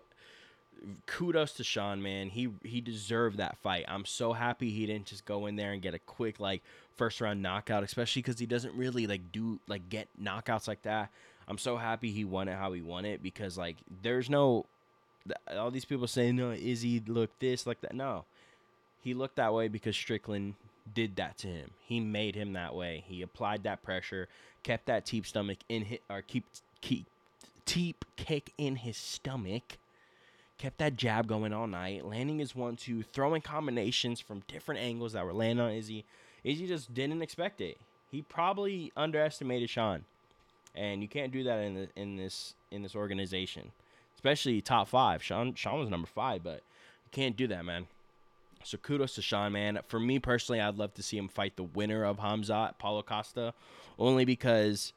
kudos 1.07 1.53
to 1.55 1.65
Sean, 1.65 2.03
man. 2.03 2.29
He 2.29 2.51
he 2.63 2.81
deserved 2.81 3.39
that 3.39 3.57
fight. 3.59 3.85
I'm 3.89 4.05
so 4.05 4.33
happy 4.33 4.71
he 4.71 4.87
didn't 4.87 5.07
just 5.07 5.25
go 5.25 5.47
in 5.47 5.57
there 5.57 5.73
and 5.73 5.83
get 5.83 5.95
a 5.95 5.99
quick 5.99 6.41
like 6.41 6.63
first 6.95 7.21
round 7.21 7.43
knockout, 7.43 7.83
especially 7.83 8.23
because 8.23 8.39
he 8.39 8.47
doesn't 8.47 8.75
really 8.75 9.07
like 9.07 9.33
do 9.33 9.61
like 9.67 9.89
get 9.89 10.09
knockouts 10.21 10.69
like 10.69 10.83
that. 10.83 11.11
I'm 11.49 11.59
so 11.59 11.77
happy 11.77 12.13
he 12.13 12.25
won 12.25 12.49
it 12.49 12.57
how 12.57 12.73
he 12.73 12.83
won 12.83 13.05
it 13.05 13.23
because 13.23 13.59
like 13.59 13.77
there's 14.03 14.31
no 14.31 14.67
all 15.57 15.71
these 15.71 15.85
people 15.85 16.07
saying 16.07 16.37
no 16.37 16.51
Izzy 16.53 17.03
look 17.07 17.31
this 17.39 17.67
like 17.67 17.81
that 17.81 17.95
no 17.95 18.25
he 19.03 19.15
looked 19.15 19.37
that 19.37 19.53
way 19.53 19.69
because 19.69 19.97
Strickland 19.97 20.55
did 20.95 21.17
that 21.17 21.39
to 21.39 21.49
him. 21.49 21.71
He 21.85 22.01
made 22.01 22.35
him 22.35 22.53
that 22.53 22.75
way. 22.75 23.05
He 23.07 23.23
applied 23.23 23.65
that 23.65 23.83
pressure, 23.83 24.29
kept 24.63 24.87
that 24.87 25.05
teep 25.05 25.27
stomach 25.27 25.59
in 25.69 25.85
his, 25.87 25.99
or 26.09 26.23
keep 26.23 26.45
keep 26.81 27.07
teep 27.67 28.05
kick 28.17 28.53
in 28.59 28.77
his 28.77 28.97
stomach, 28.97 29.79
kept 30.59 30.79
that 30.79 30.97
jab 30.97 31.27
going 31.27 31.53
all 31.53 31.67
night, 31.67 32.05
landing 32.05 32.39
his 32.39 32.55
one 32.55 32.77
two, 32.77 33.03
throwing 33.03 33.43
combinations 33.43 34.21
from 34.21 34.43
different 34.47 34.81
angles 34.81 35.13
that 35.13 35.25
were 35.25 35.33
landing 35.33 35.65
on 35.65 35.73
Izzy. 35.73 36.05
Izzy 36.45 36.67
just 36.67 36.95
didn't 36.95 37.23
expect 37.23 37.61
it. 37.61 37.79
He 38.11 38.23
probably 38.23 38.93
underestimated 38.97 39.71
Sean, 39.71 40.05
and 40.75 41.03
you 41.03 41.09
can't 41.09 41.33
do 41.33 41.43
that 41.45 41.59
in 41.61 41.75
the, 41.75 41.89
in 41.97 42.17
this 42.17 42.55
in 42.71 42.83
this 42.83 42.95
organization, 42.95 43.73
especially 44.23 44.61
top 44.61 44.87
five. 44.87 45.21
Sean 45.21 45.55
Sean 45.55 45.81
was 45.81 45.89
number 45.91 46.07
five, 46.07 46.45
but 46.45 46.63
you 47.05 47.11
can't 47.11 47.37
do 47.37 47.49
that, 47.49 47.65
man. 47.65 47.87
So 48.63 48.79
kudos 48.79 49.17
to 49.17 49.23
Sean, 49.23 49.53
man. 49.53 49.81
For 49.89 49.99
me 49.99 50.21
personally, 50.21 50.61
I'd 50.61 50.77
love 50.77 50.95
to 50.95 51.03
see 51.03 51.19
him 51.19 51.27
fight 51.27 51.57
the 51.57 51.65
winner 51.65 52.05
of 52.05 52.19
Hamzat, 52.19 52.79
Paulo 52.79 53.03
Costa, 53.03 53.53
only 53.99 54.25
because 54.25 54.93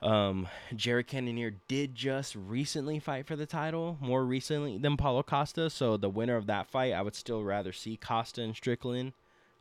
um, 0.00 0.46
Jared 0.76 1.08
Cannonier 1.08 1.54
did 1.66 1.96
just 1.96 2.36
recently 2.36 3.00
fight 3.00 3.26
for 3.26 3.34
the 3.34 3.46
title, 3.46 3.98
more 4.00 4.24
recently 4.24 4.78
than 4.78 4.96
Paulo 4.96 5.24
Costa. 5.24 5.68
So 5.68 5.96
the 5.96 6.08
winner 6.08 6.36
of 6.36 6.46
that 6.46 6.68
fight, 6.68 6.92
I 6.92 7.02
would 7.02 7.16
still 7.16 7.42
rather 7.42 7.72
see 7.72 7.96
Costa 7.96 8.42
and 8.42 8.54
Strickland. 8.54 9.12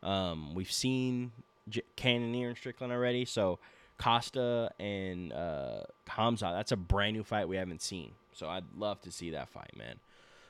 Um, 0.04 0.54
we've 0.54 0.72
seen 0.72 1.32
J- 1.68 1.82
Cannonier 1.96 2.50
and 2.50 2.58
Strickland 2.58 2.94
already, 2.94 3.26
so 3.26 3.58
Costa 4.00 4.72
and 4.80 5.32
uh, 5.34 5.82
Hamzat, 6.08 6.56
that's 6.56 6.72
a 6.72 6.78
brand 6.78 7.16
new 7.16 7.24
fight 7.24 7.48
we 7.48 7.58
haven't 7.58 7.82
seen. 7.82 8.12
So 8.34 8.48
I'd 8.48 8.64
love 8.78 9.02
to 9.02 9.12
see 9.12 9.32
that 9.32 9.50
fight, 9.50 9.72
man. 9.78 9.96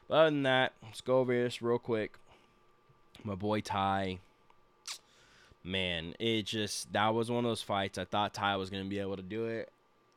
But 0.07 0.15
other 0.15 0.29
than 0.29 0.43
that, 0.43 0.73
let's 0.83 1.01
go 1.01 1.19
over 1.19 1.33
this 1.33 1.61
real 1.61 1.79
quick 1.79 2.17
my 3.23 3.35
boy 3.35 3.61
Tai. 3.61 4.19
Man, 5.63 6.15
it 6.19 6.43
just 6.43 6.91
that 6.93 7.13
was 7.13 7.29
one 7.29 7.43
of 7.43 7.51
those 7.51 7.61
fights. 7.61 7.97
I 7.97 8.05
thought 8.05 8.33
Tai 8.33 8.55
was 8.55 8.69
gonna 8.69 8.85
be 8.85 8.99
able 8.99 9.17
to 9.17 9.21
do 9.21 9.45
it. 9.45 9.69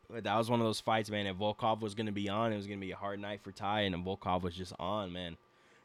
But 0.09 0.25
that 0.25 0.37
was 0.37 0.51
one 0.51 0.61
of 0.61 0.67
those 0.67 0.81
fights, 0.81 1.11
man. 1.11 1.27
If 1.27 1.37
Volkov 1.37 1.81
was 1.81 1.95
gonna 1.95 2.13
be 2.13 2.29
on, 2.29 2.53
it 2.53 2.57
was 2.57 2.67
gonna 2.67 2.79
be 2.79 2.93
a 2.93 2.97
hard 2.97 3.21
night 3.21 3.41
for 3.43 3.51
Tai, 3.51 3.81
and 3.81 3.95
Volkov 4.05 4.43
was 4.43 4.55
just 4.55 4.73
on, 4.79 5.13
man. 5.13 5.37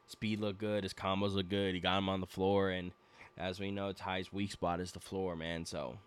Speed 0.06 0.40
looked 0.40 0.58
good, 0.58 0.84
his 0.84 0.94
combos 0.94 1.34
looked 1.34 1.50
good. 1.50 1.74
He 1.74 1.80
got 1.80 1.98
him 1.98 2.08
on 2.08 2.20
the 2.20 2.26
floor, 2.26 2.70
and 2.70 2.92
as 3.36 3.60
we 3.60 3.70
know, 3.70 3.92
Tai's 3.92 4.32
weak 4.32 4.52
spot 4.52 4.80
is 4.80 4.92
the 4.92 5.00
floor, 5.00 5.36
man. 5.36 5.66
So, 5.66 5.98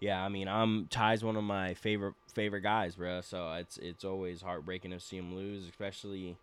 yeah, 0.00 0.24
I 0.24 0.28
mean, 0.30 0.48
I'm 0.48 0.86
Tai's 0.86 1.22
one 1.22 1.36
of 1.36 1.44
my 1.44 1.74
favorite 1.74 2.14
favorite 2.32 2.62
guys, 2.62 2.96
bro. 2.96 3.20
So 3.20 3.52
it's 3.52 3.76
it's 3.78 4.04
always 4.04 4.40
heartbreaking 4.40 4.92
to 4.92 5.00
see 5.00 5.18
him 5.18 5.34
lose, 5.34 5.68
especially 5.68 6.36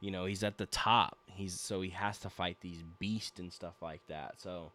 you 0.00 0.10
know 0.10 0.24
he's 0.24 0.42
at 0.42 0.58
the 0.58 0.66
top. 0.66 1.16
He's 1.26 1.58
so 1.58 1.80
he 1.80 1.90
has 1.90 2.18
to 2.18 2.30
fight 2.30 2.58
these 2.60 2.82
beasts 2.98 3.38
and 3.38 3.52
stuff 3.52 3.74
like 3.80 4.02
that. 4.08 4.34
So 4.40 4.72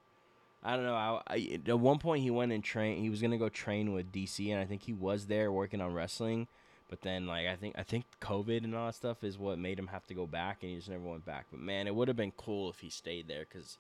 i 0.64 0.76
don't 0.76 0.86
know. 0.86 0.96
I, 0.96 1.22
I, 1.28 1.60
at 1.68 1.80
one 1.80 2.00
point 2.00 2.24
he 2.24 2.32
went 2.32 2.52
and 2.52 2.64
train 2.64 3.02
he 3.02 3.10
was 3.10 3.22
gonna 3.22 3.38
go 3.38 3.50
train 3.50 3.94
with 3.94 4.12
dc 4.12 4.46
and 4.52 4.60
i 4.60 4.66
think 4.66 4.84
he 4.84 4.94
was 4.94 5.28
there 5.28 5.52
working 5.52 5.82
on 5.82 5.94
wrestling. 5.94 6.48
But 6.90 7.02
then 7.02 7.28
like 7.28 7.48
i 7.48 7.56
think 7.56 7.76
i 7.78 7.84
think 7.84 8.06
covid 8.22 8.64
and 8.64 8.76
all 8.76 8.88
that 8.88 8.96
stuff 8.96 9.24
is 9.24 9.38
what 9.38 9.58
made 9.60 9.80
him 9.80 9.88
have 9.88 10.06
to 10.08 10.14
go 10.14 10.26
back 10.26 10.60
and 10.62 10.72
he 10.72 10.78
just 10.78 10.90
never 10.90 11.04
went 11.04 11.26
back. 11.26 11.46
But 11.52 11.62
man 11.62 11.88
it 11.88 11.96
would 11.96 12.08
have 12.08 12.18
been 12.18 12.34
cool 12.36 12.70
if 12.70 12.80
he 12.80 12.90
stayed 12.90 13.28
there 13.28 13.46
because 13.50 13.78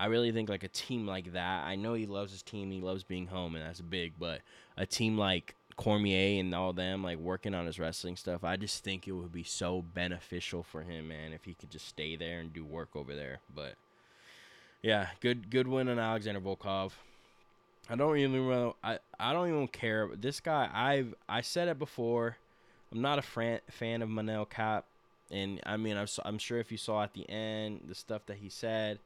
i 0.00 0.06
really 0.06 0.32
think 0.32 0.48
like 0.48 0.64
a 0.64 0.68
team 0.68 1.06
like 1.06 1.32
that 1.32 1.64
i 1.64 1.76
know 1.76 1.94
he 1.94 2.06
loves 2.06 2.32
his 2.32 2.42
team 2.42 2.70
he 2.70 2.80
loves 2.80 3.02
being 3.04 3.26
home 3.26 3.54
and 3.54 3.64
that's 3.64 3.80
big 3.80 4.12
but 4.18 4.40
a 4.76 4.86
team 4.86 5.18
like 5.18 5.54
Cormier 5.80 6.38
and 6.40 6.54
all 6.54 6.74
them 6.74 7.02
like 7.02 7.18
working 7.18 7.54
on 7.54 7.64
his 7.64 7.78
wrestling 7.78 8.14
stuff. 8.14 8.44
I 8.44 8.56
just 8.56 8.84
think 8.84 9.08
it 9.08 9.12
would 9.12 9.32
be 9.32 9.44
so 9.44 9.82
beneficial 9.94 10.62
for 10.62 10.82
him, 10.82 11.08
man, 11.08 11.32
if 11.32 11.44
he 11.44 11.54
could 11.54 11.70
just 11.70 11.88
stay 11.88 12.16
there 12.16 12.40
and 12.40 12.52
do 12.52 12.66
work 12.66 12.90
over 12.94 13.14
there. 13.14 13.38
But 13.54 13.76
yeah, 14.82 15.08
good 15.20 15.50
good 15.50 15.66
win 15.66 15.88
on 15.88 15.98
Alexander 15.98 16.40
Volkov. 16.40 16.92
I 17.88 17.96
don't 17.96 18.18
even 18.18 18.46
know. 18.46 18.76
I 18.84 18.98
I 19.18 19.32
don't 19.32 19.48
even 19.48 19.68
care. 19.68 20.10
This 20.14 20.40
guy, 20.40 20.68
I've 20.72 21.14
I 21.28 21.40
said 21.40 21.68
it 21.68 21.78
before. 21.78 22.36
I'm 22.92 23.00
not 23.00 23.18
a 23.18 23.22
fan 23.22 23.60
fan 23.70 24.02
of 24.02 24.10
Manel 24.10 24.48
Kape, 24.48 24.84
and 25.30 25.60
I 25.64 25.78
mean 25.78 25.96
I'm 25.96 26.06
I'm 26.26 26.38
sure 26.38 26.58
if 26.58 26.70
you 26.70 26.78
saw 26.78 27.02
at 27.02 27.14
the 27.14 27.28
end 27.30 27.84
the 27.88 27.94
stuff 27.94 28.26
that 28.26 28.36
he 28.36 28.50
said, 28.50 28.98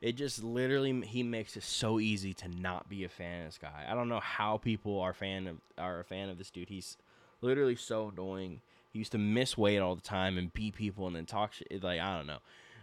it 0.00 0.16
just 0.16 0.42
literally 0.42 1.02
he 1.02 1.22
makes 1.22 1.56
it 1.56 1.62
so 1.62 2.00
easy 2.00 2.32
to 2.34 2.48
not 2.48 2.88
be 2.88 3.04
a 3.04 3.08
fan 3.08 3.40
of 3.40 3.48
this 3.48 3.58
guy. 3.58 3.86
I 3.88 3.94
don't 3.94 4.08
know 4.08 4.20
how 4.20 4.56
people 4.56 5.00
are 5.00 5.12
fan 5.12 5.46
of 5.46 5.56
are 5.76 6.00
a 6.00 6.04
fan 6.04 6.30
of 6.30 6.38
this 6.38 6.50
dude. 6.50 6.68
He's 6.68 6.96
literally 7.40 7.76
so 7.76 8.10
annoying. 8.12 8.60
He 8.92 8.98
used 8.98 9.12
to 9.12 9.18
miss 9.18 9.56
weight 9.58 9.78
all 9.78 9.94
the 9.94 10.00
time 10.00 10.38
and 10.38 10.52
beat 10.52 10.74
people 10.74 11.06
and 11.06 11.14
then 11.14 11.26
talk 11.26 11.52
shit. 11.52 11.82
Like 11.82 12.00
I 12.00 12.16
don't 12.16 12.26
know. 12.26 12.38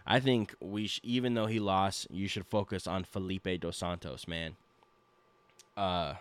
I 0.06 0.20
think 0.20 0.54
we 0.60 0.86
sh- 0.86 1.00
even 1.02 1.34
though 1.34 1.46
he 1.46 1.60
lost, 1.60 2.06
you 2.10 2.28
should 2.28 2.46
focus 2.46 2.86
on 2.86 3.04
Felipe 3.04 3.60
dos 3.60 3.76
Santos, 3.76 4.26
man. 4.26 4.56
Uh, 5.76 6.14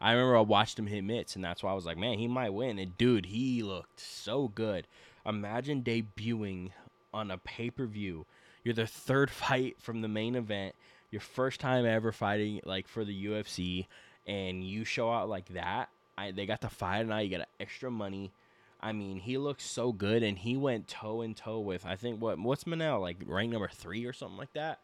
I 0.00 0.12
remember 0.12 0.36
I 0.36 0.40
watched 0.40 0.78
him 0.78 0.86
hit 0.86 1.04
mitts, 1.04 1.36
and 1.36 1.44
that's 1.44 1.62
why 1.62 1.70
I 1.70 1.74
was 1.74 1.86
like, 1.86 1.96
man, 1.98 2.18
he 2.18 2.26
might 2.26 2.50
win. 2.52 2.78
And 2.78 2.96
dude, 2.98 3.26
he 3.26 3.62
looked 3.62 4.00
so 4.00 4.48
good. 4.48 4.86
Imagine 5.24 5.82
debuting 5.82 6.70
on 7.12 7.30
a 7.30 7.38
pay 7.38 7.70
per 7.70 7.86
view 7.86 8.24
you're 8.64 8.74
the 8.74 8.86
third 8.86 9.30
fight 9.30 9.76
from 9.80 10.00
the 10.00 10.08
main 10.08 10.34
event. 10.34 10.74
Your 11.10 11.20
first 11.20 11.60
time 11.60 11.86
ever 11.86 12.12
fighting 12.12 12.60
like 12.64 12.86
for 12.86 13.04
the 13.04 13.26
UFC, 13.26 13.86
and 14.26 14.62
you 14.62 14.84
show 14.84 15.10
out 15.10 15.28
like 15.28 15.46
that. 15.54 15.88
I, 16.16 16.30
they 16.30 16.46
got 16.46 16.60
the 16.60 16.68
fight 16.68 17.00
and 17.00 17.08
now. 17.08 17.18
You 17.18 17.36
got 17.38 17.48
extra 17.58 17.90
money. 17.90 18.32
I 18.80 18.92
mean, 18.92 19.18
he 19.18 19.36
looks 19.36 19.64
so 19.64 19.92
good, 19.92 20.22
and 20.22 20.38
he 20.38 20.56
went 20.56 20.88
toe 20.88 21.20
and 21.22 21.36
toe 21.36 21.58
with 21.58 21.84
I 21.84 21.96
think 21.96 22.20
what 22.20 22.38
what's 22.38 22.64
Manel 22.64 23.00
like 23.00 23.16
rank 23.26 23.50
number 23.50 23.68
three 23.68 24.04
or 24.06 24.12
something 24.12 24.38
like 24.38 24.52
that. 24.52 24.78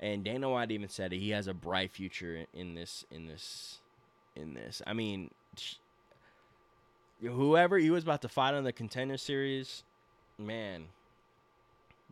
And 0.00 0.24
Dana 0.24 0.50
White 0.50 0.72
even 0.72 0.88
said. 0.88 1.12
He 1.12 1.30
has 1.30 1.46
a 1.46 1.54
bright 1.54 1.92
future 1.92 2.46
in 2.52 2.74
this 2.74 3.04
in 3.10 3.26
this 3.26 3.78
in 4.34 4.54
this. 4.54 4.82
I 4.84 4.94
mean, 4.94 5.30
whoever 7.20 7.78
he 7.78 7.90
was 7.90 8.02
about 8.02 8.22
to 8.22 8.28
fight 8.28 8.54
on 8.54 8.64
the 8.64 8.72
contender 8.72 9.16
series, 9.16 9.84
man, 10.38 10.86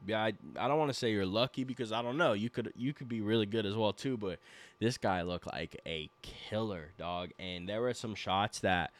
I, 0.08 0.32
I 0.58 0.68
don't 0.68 0.78
want 0.78 0.90
to 0.90 0.98
say 0.98 1.10
you're 1.10 1.26
lucky 1.26 1.64
because 1.64 1.92
I 1.92 2.02
don't 2.02 2.16
know. 2.16 2.32
You 2.32 2.50
could 2.50 2.72
you 2.76 2.92
could 2.92 3.08
be 3.08 3.20
really 3.20 3.46
good 3.46 3.66
as 3.66 3.76
well 3.76 3.92
too, 3.92 4.16
but 4.16 4.38
this 4.80 4.96
guy 4.98 5.22
looked 5.22 5.46
like 5.46 5.80
a 5.86 6.08
killer 6.22 6.92
dog, 6.98 7.30
and 7.38 7.68
there 7.68 7.80
were 7.82 7.94
some 7.94 8.14
shots 8.14 8.60
that, 8.60 8.92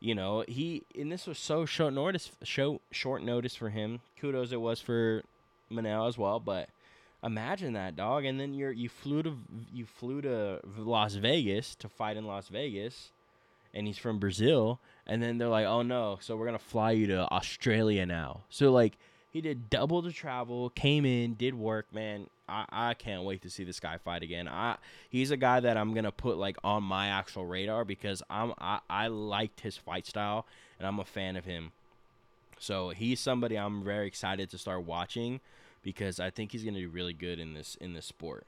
you 0.00 0.14
know, 0.14 0.44
he 0.48 0.82
and 0.98 1.10
this 1.10 1.26
was 1.26 1.38
so 1.38 1.64
short 1.64 1.94
notice, 1.94 2.32
show 2.42 2.80
short 2.90 3.22
notice 3.22 3.54
for 3.54 3.70
him. 3.70 4.00
Kudos 4.20 4.52
it 4.52 4.60
was 4.60 4.80
for 4.80 5.22
Manel 5.70 6.08
as 6.08 6.18
well, 6.18 6.40
but 6.40 6.68
imagine 7.22 7.74
that 7.74 7.96
dog, 7.96 8.24
and 8.24 8.40
then 8.40 8.54
you're 8.54 8.72
you 8.72 8.88
flew 8.88 9.22
to 9.22 9.36
you 9.72 9.86
flew 9.86 10.20
to 10.22 10.60
Las 10.76 11.14
Vegas 11.14 11.74
to 11.76 11.88
fight 11.88 12.16
in 12.16 12.26
Las 12.26 12.48
Vegas, 12.48 13.10
and 13.72 13.86
he's 13.86 13.98
from 13.98 14.18
Brazil, 14.18 14.80
and 15.06 15.22
then 15.22 15.38
they're 15.38 15.48
like, 15.48 15.66
oh 15.66 15.82
no, 15.82 16.18
so 16.20 16.36
we're 16.36 16.46
gonna 16.46 16.58
fly 16.58 16.90
you 16.90 17.06
to 17.06 17.30
Australia 17.30 18.04
now. 18.04 18.40
So 18.50 18.72
like 18.72 18.98
he 19.32 19.40
did 19.40 19.70
double 19.70 20.02
the 20.02 20.12
travel, 20.12 20.70
came 20.70 21.04
in, 21.04 21.34
did 21.34 21.54
work, 21.54 21.86
man. 21.92 22.26
I, 22.48 22.64
I 22.70 22.94
can't 22.94 23.22
wait 23.22 23.42
to 23.42 23.50
see 23.50 23.62
this 23.64 23.78
guy 23.78 23.96
fight 23.96 24.22
again. 24.22 24.48
I 24.48 24.76
he's 25.08 25.30
a 25.30 25.36
guy 25.36 25.60
that 25.60 25.76
I'm 25.76 25.94
gonna 25.94 26.12
put 26.12 26.36
like 26.36 26.56
on 26.64 26.82
my 26.82 27.08
actual 27.08 27.46
radar 27.46 27.84
because 27.84 28.22
I'm 28.28 28.52
I, 28.58 28.80
I 28.90 29.06
liked 29.06 29.60
his 29.60 29.76
fight 29.76 30.06
style 30.06 30.46
and 30.78 30.86
I'm 30.86 30.98
a 30.98 31.04
fan 31.04 31.36
of 31.36 31.44
him. 31.44 31.72
So 32.58 32.90
he's 32.90 33.20
somebody 33.20 33.56
I'm 33.56 33.84
very 33.84 34.06
excited 34.06 34.50
to 34.50 34.58
start 34.58 34.84
watching 34.84 35.40
because 35.82 36.18
I 36.18 36.30
think 36.30 36.52
he's 36.52 36.64
gonna 36.64 36.78
be 36.78 36.86
really 36.86 37.12
good 37.12 37.38
in 37.38 37.54
this 37.54 37.76
in 37.80 37.94
this 37.94 38.06
sport. 38.06 38.46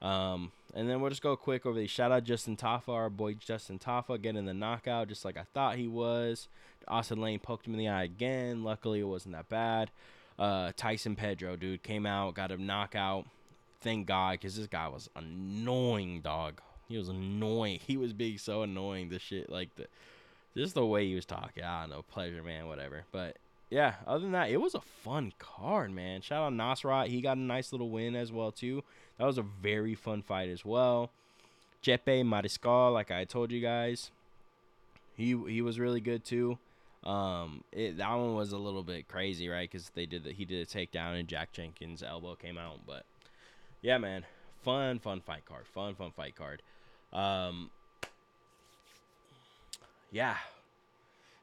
Um, 0.00 0.52
and 0.74 0.88
then 0.88 1.00
we'll 1.00 1.10
just 1.10 1.22
go 1.22 1.36
quick 1.36 1.66
over 1.66 1.78
the 1.78 1.86
shout 1.86 2.12
out 2.12 2.24
Justin 2.24 2.56
Tafa, 2.56 2.88
our 2.88 3.10
boy 3.10 3.34
Justin 3.34 3.78
Tafa, 3.78 4.20
getting 4.20 4.46
the 4.46 4.54
knockout 4.54 5.08
just 5.08 5.24
like 5.24 5.36
I 5.36 5.44
thought 5.52 5.76
he 5.76 5.88
was. 5.88 6.48
Austen 6.88 7.20
Lane 7.20 7.38
poked 7.38 7.66
him 7.66 7.74
in 7.74 7.78
the 7.78 7.88
eye 7.88 8.04
again. 8.04 8.64
Luckily, 8.64 9.00
it 9.00 9.04
wasn't 9.04 9.34
that 9.34 9.48
bad. 9.48 9.90
Uh, 10.40 10.72
Tyson 10.74 11.16
Pedro, 11.16 11.54
dude, 11.54 11.82
came 11.82 12.06
out, 12.06 12.34
got 12.34 12.50
a 12.50 12.56
knockout. 12.56 13.26
Thank 13.82 14.06
God, 14.06 14.32
because 14.32 14.56
this 14.56 14.66
guy 14.66 14.88
was 14.88 15.10
annoying, 15.14 16.22
dog. 16.22 16.62
He 16.88 16.96
was 16.96 17.10
annoying. 17.10 17.78
He 17.86 17.98
was 17.98 18.14
being 18.14 18.38
so 18.38 18.62
annoying. 18.62 19.10
The 19.10 19.18
shit, 19.18 19.50
like 19.50 19.76
the, 19.76 19.86
just 20.56 20.74
the 20.74 20.84
way 20.84 21.06
he 21.06 21.14
was 21.14 21.26
talking. 21.26 21.62
I 21.62 21.82
don't 21.82 21.90
know, 21.90 22.02
pleasure, 22.02 22.42
man, 22.42 22.68
whatever. 22.68 23.04
But 23.12 23.36
yeah, 23.68 23.96
other 24.06 24.20
than 24.20 24.32
that, 24.32 24.50
it 24.50 24.60
was 24.62 24.74
a 24.74 24.80
fun 24.80 25.34
card, 25.38 25.90
man. 25.92 26.22
Shout 26.22 26.42
out 26.42 26.52
Nasrat. 26.54 27.08
He 27.08 27.20
got 27.20 27.36
a 27.36 27.40
nice 27.40 27.70
little 27.70 27.90
win 27.90 28.16
as 28.16 28.32
well 28.32 28.50
too. 28.50 28.82
That 29.18 29.26
was 29.26 29.36
a 29.38 29.42
very 29.42 29.94
fun 29.94 30.22
fight 30.22 30.48
as 30.48 30.64
well. 30.64 31.10
Chepe 31.82 32.24
Mariscal, 32.24 32.92
like 32.92 33.10
I 33.10 33.24
told 33.24 33.52
you 33.52 33.60
guys, 33.60 34.10
he 35.16 35.36
he 35.48 35.60
was 35.60 35.78
really 35.78 36.00
good 36.00 36.24
too. 36.24 36.58
Um, 37.04 37.64
it, 37.72 37.96
that 37.96 38.10
one 38.10 38.34
was 38.34 38.52
a 38.52 38.58
little 38.58 38.82
bit 38.82 39.08
crazy, 39.08 39.48
right? 39.48 39.70
Because 39.70 39.90
they 39.94 40.06
did 40.06 40.24
that. 40.24 40.34
He 40.34 40.44
did 40.44 40.66
a 40.66 40.70
takedown, 40.70 41.18
and 41.18 41.28
Jack 41.28 41.52
Jenkins' 41.52 42.02
elbow 42.02 42.34
came 42.34 42.58
out. 42.58 42.80
But 42.86 43.04
yeah, 43.82 43.98
man, 43.98 44.24
fun, 44.62 44.98
fun 44.98 45.20
fight 45.20 45.44
card. 45.46 45.66
Fun, 45.66 45.94
fun 45.94 46.12
fight 46.14 46.36
card. 46.36 46.62
Um, 47.12 47.70
yeah, 50.12 50.36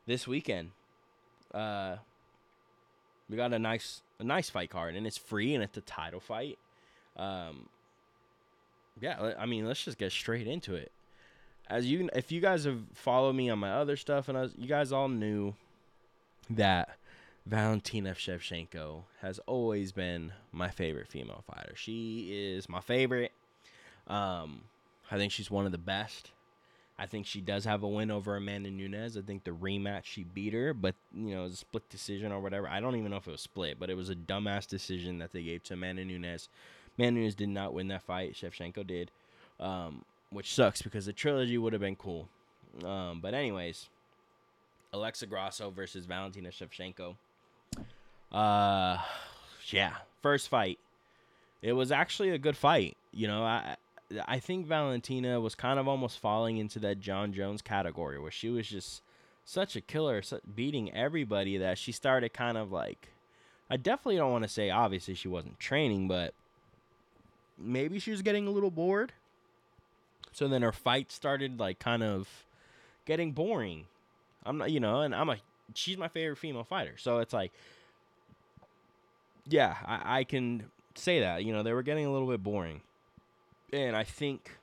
this 0.06 0.28
weekend, 0.28 0.72
uh, 1.54 1.98
we 3.30 3.36
got 3.36 3.54
a 3.54 3.60
nice, 3.60 4.02
a 4.20 4.24
nice 4.24 4.50
fight 4.50 4.70
card, 4.70 4.96
and 4.96 5.08
it's 5.08 5.18
free, 5.18 5.56
and 5.56 5.64
it's 5.64 5.78
a 5.78 5.82
title 5.82 6.20
fight. 6.20 6.58
Um, 7.16 7.68
yeah, 9.02 9.34
I 9.38 9.46
mean, 9.46 9.66
let's 9.66 9.84
just 9.84 9.98
get 9.98 10.12
straight 10.12 10.48
into 10.48 10.76
it. 10.76 10.92
As 11.70 11.86
you, 11.86 12.10
if 12.16 12.32
you 12.32 12.40
guys 12.40 12.64
have 12.64 12.80
followed 12.94 13.34
me 13.34 13.50
on 13.50 13.60
my 13.60 13.72
other 13.72 13.98
stuff, 13.98 14.30
and 14.30 14.38
I 14.38 14.42
was, 14.42 14.54
you 14.58 14.68
guys 14.68 14.92
all 14.92 15.10
knew 15.10 15.54
that 16.50 16.98
Valentina 17.46 18.12
Shevchenko 18.12 19.04
has 19.22 19.40
always 19.46 19.92
been 19.92 20.34
my 20.52 20.70
favorite 20.70 21.08
female 21.08 21.44
fighter. 21.46 21.74
She 21.76 22.30
is 22.32 22.70
my 22.70 22.82
favorite. 22.82 23.32
Um, 24.08 24.62
I 25.12 25.18
think 25.18 25.32
she's 25.32 25.52
one 25.52 25.66
of 25.66 25.72
the 25.72 25.78
best. 25.78 26.32
I 27.00 27.06
think 27.06 27.28
she 27.28 27.42
does 27.42 27.66
have 27.66 27.84
a 27.84 27.88
win 27.88 28.10
over 28.10 28.36
Amanda 28.36 28.72
Nunes. 28.72 29.18
I 29.18 29.22
think 29.22 29.44
the 29.44 29.52
rematch 29.52 30.06
she 30.06 30.24
beat 30.24 30.54
her, 30.54 30.74
but 30.74 30.96
you 31.16 31.36
know, 31.36 31.42
it 31.42 31.44
was 31.44 31.54
a 31.54 31.58
split 31.58 31.88
decision 31.90 32.32
or 32.32 32.40
whatever. 32.40 32.68
I 32.68 32.80
don't 32.80 32.96
even 32.96 33.12
know 33.12 33.18
if 33.18 33.28
it 33.28 33.32
was 33.32 33.42
split, 33.42 33.80
but 33.80 33.90
it 33.90 33.96
was 33.96 34.10
a 34.10 34.16
dumbass 34.16 34.68
decision 34.68 35.20
that 35.20 35.32
they 35.32 35.44
gave 35.44 35.64
to 35.66 35.76
Amanda 35.76 36.04
Nunes. 36.04 36.50
Amanda 36.98 37.22
Nunes 37.22 37.36
did 37.36 37.50
not 37.50 37.74
win 37.74 37.88
that 37.90 38.02
fight. 38.02 38.34
Shevchenko 38.34 38.86
did, 38.88 39.12
um, 39.60 40.06
which 40.30 40.54
sucks 40.54 40.82
because 40.82 41.06
the 41.06 41.14
trilogy 41.14 41.58
would 41.58 41.74
have 41.74 41.82
been 41.82 41.96
cool. 41.96 42.28
Um, 42.84 43.20
but 43.22 43.34
anyways, 43.34 43.88
Alexa 44.94 45.26
Grasso 45.26 45.70
versus 45.70 46.06
Valentina 46.06 46.50
Shevchenko. 46.50 47.16
Uh, 48.32 48.98
yeah, 49.70 49.94
first 50.22 50.50
fight. 50.50 50.80
It 51.62 51.74
was 51.74 51.92
actually 51.92 52.30
a 52.30 52.38
good 52.38 52.56
fight. 52.58 52.98
You 53.12 53.28
know, 53.28 53.44
I 53.44 53.78
I 54.28 54.40
think 54.40 54.68
Valentina 54.68 55.42
was 55.42 55.56
kind 55.56 55.80
of 55.80 55.88
almost 55.88 56.20
falling 56.20 56.58
into 56.58 56.80
that 56.80 57.00
Jon 57.00 57.34
Jones 57.34 57.62
category 57.62 58.20
where 58.20 58.32
she 58.32 58.50
was 58.50 58.68
just 58.68 59.02
such 59.44 59.76
a 59.76 59.82
killer, 59.82 60.22
beating 60.56 60.94
everybody 60.94 61.58
that 61.58 61.78
she 61.78 61.92
started 61.92 62.34
kind 62.34 62.58
of 62.58 62.72
like. 62.72 63.10
I 63.70 63.78
definitely 63.78 64.18
don't 64.18 64.32
want 64.32 64.44
to 64.44 64.50
say 64.50 64.70
obviously 64.70 65.14
she 65.14 65.28
wasn't 65.28 65.60
training, 65.60 66.08
but 66.08 66.34
maybe 67.58 68.00
she 68.00 68.12
was 68.12 68.22
getting 68.22 68.48
a 68.48 68.52
little 68.52 68.72
bored. 68.72 69.14
So 70.38 70.48
then 70.48 70.62
her 70.62 70.72
fight 70.72 71.12
started 71.12 71.60
like 71.60 71.80
kind 71.80 72.04
of 72.04 72.28
getting 73.06 73.32
boring. 73.32 73.86
I'm 74.46 74.60
not, 74.60 74.70
you 74.70 74.80
know, 74.80 75.02
and 75.02 75.16
I'm 75.16 75.30
a 75.30 75.38
she's 75.74 75.98
my 75.98 76.08
favorite 76.08 76.38
female 76.38 76.64
fighter. 76.64 76.94
So 76.98 77.18
it's 77.18 77.34
like 77.34 77.52
yeah, 79.50 79.78
I, 79.84 80.20
I 80.20 80.24
can 80.26 80.66
say 80.94 81.22
that. 81.22 81.44
You 81.44 81.54
know, 81.54 81.64
they 81.64 81.74
were 81.74 81.82
getting 81.82 82.06
a 82.06 82.12
little 82.12 82.28
bit 82.28 82.44
boring 82.44 82.82
and 83.74 83.96
I 83.96 84.04
think 84.04 84.58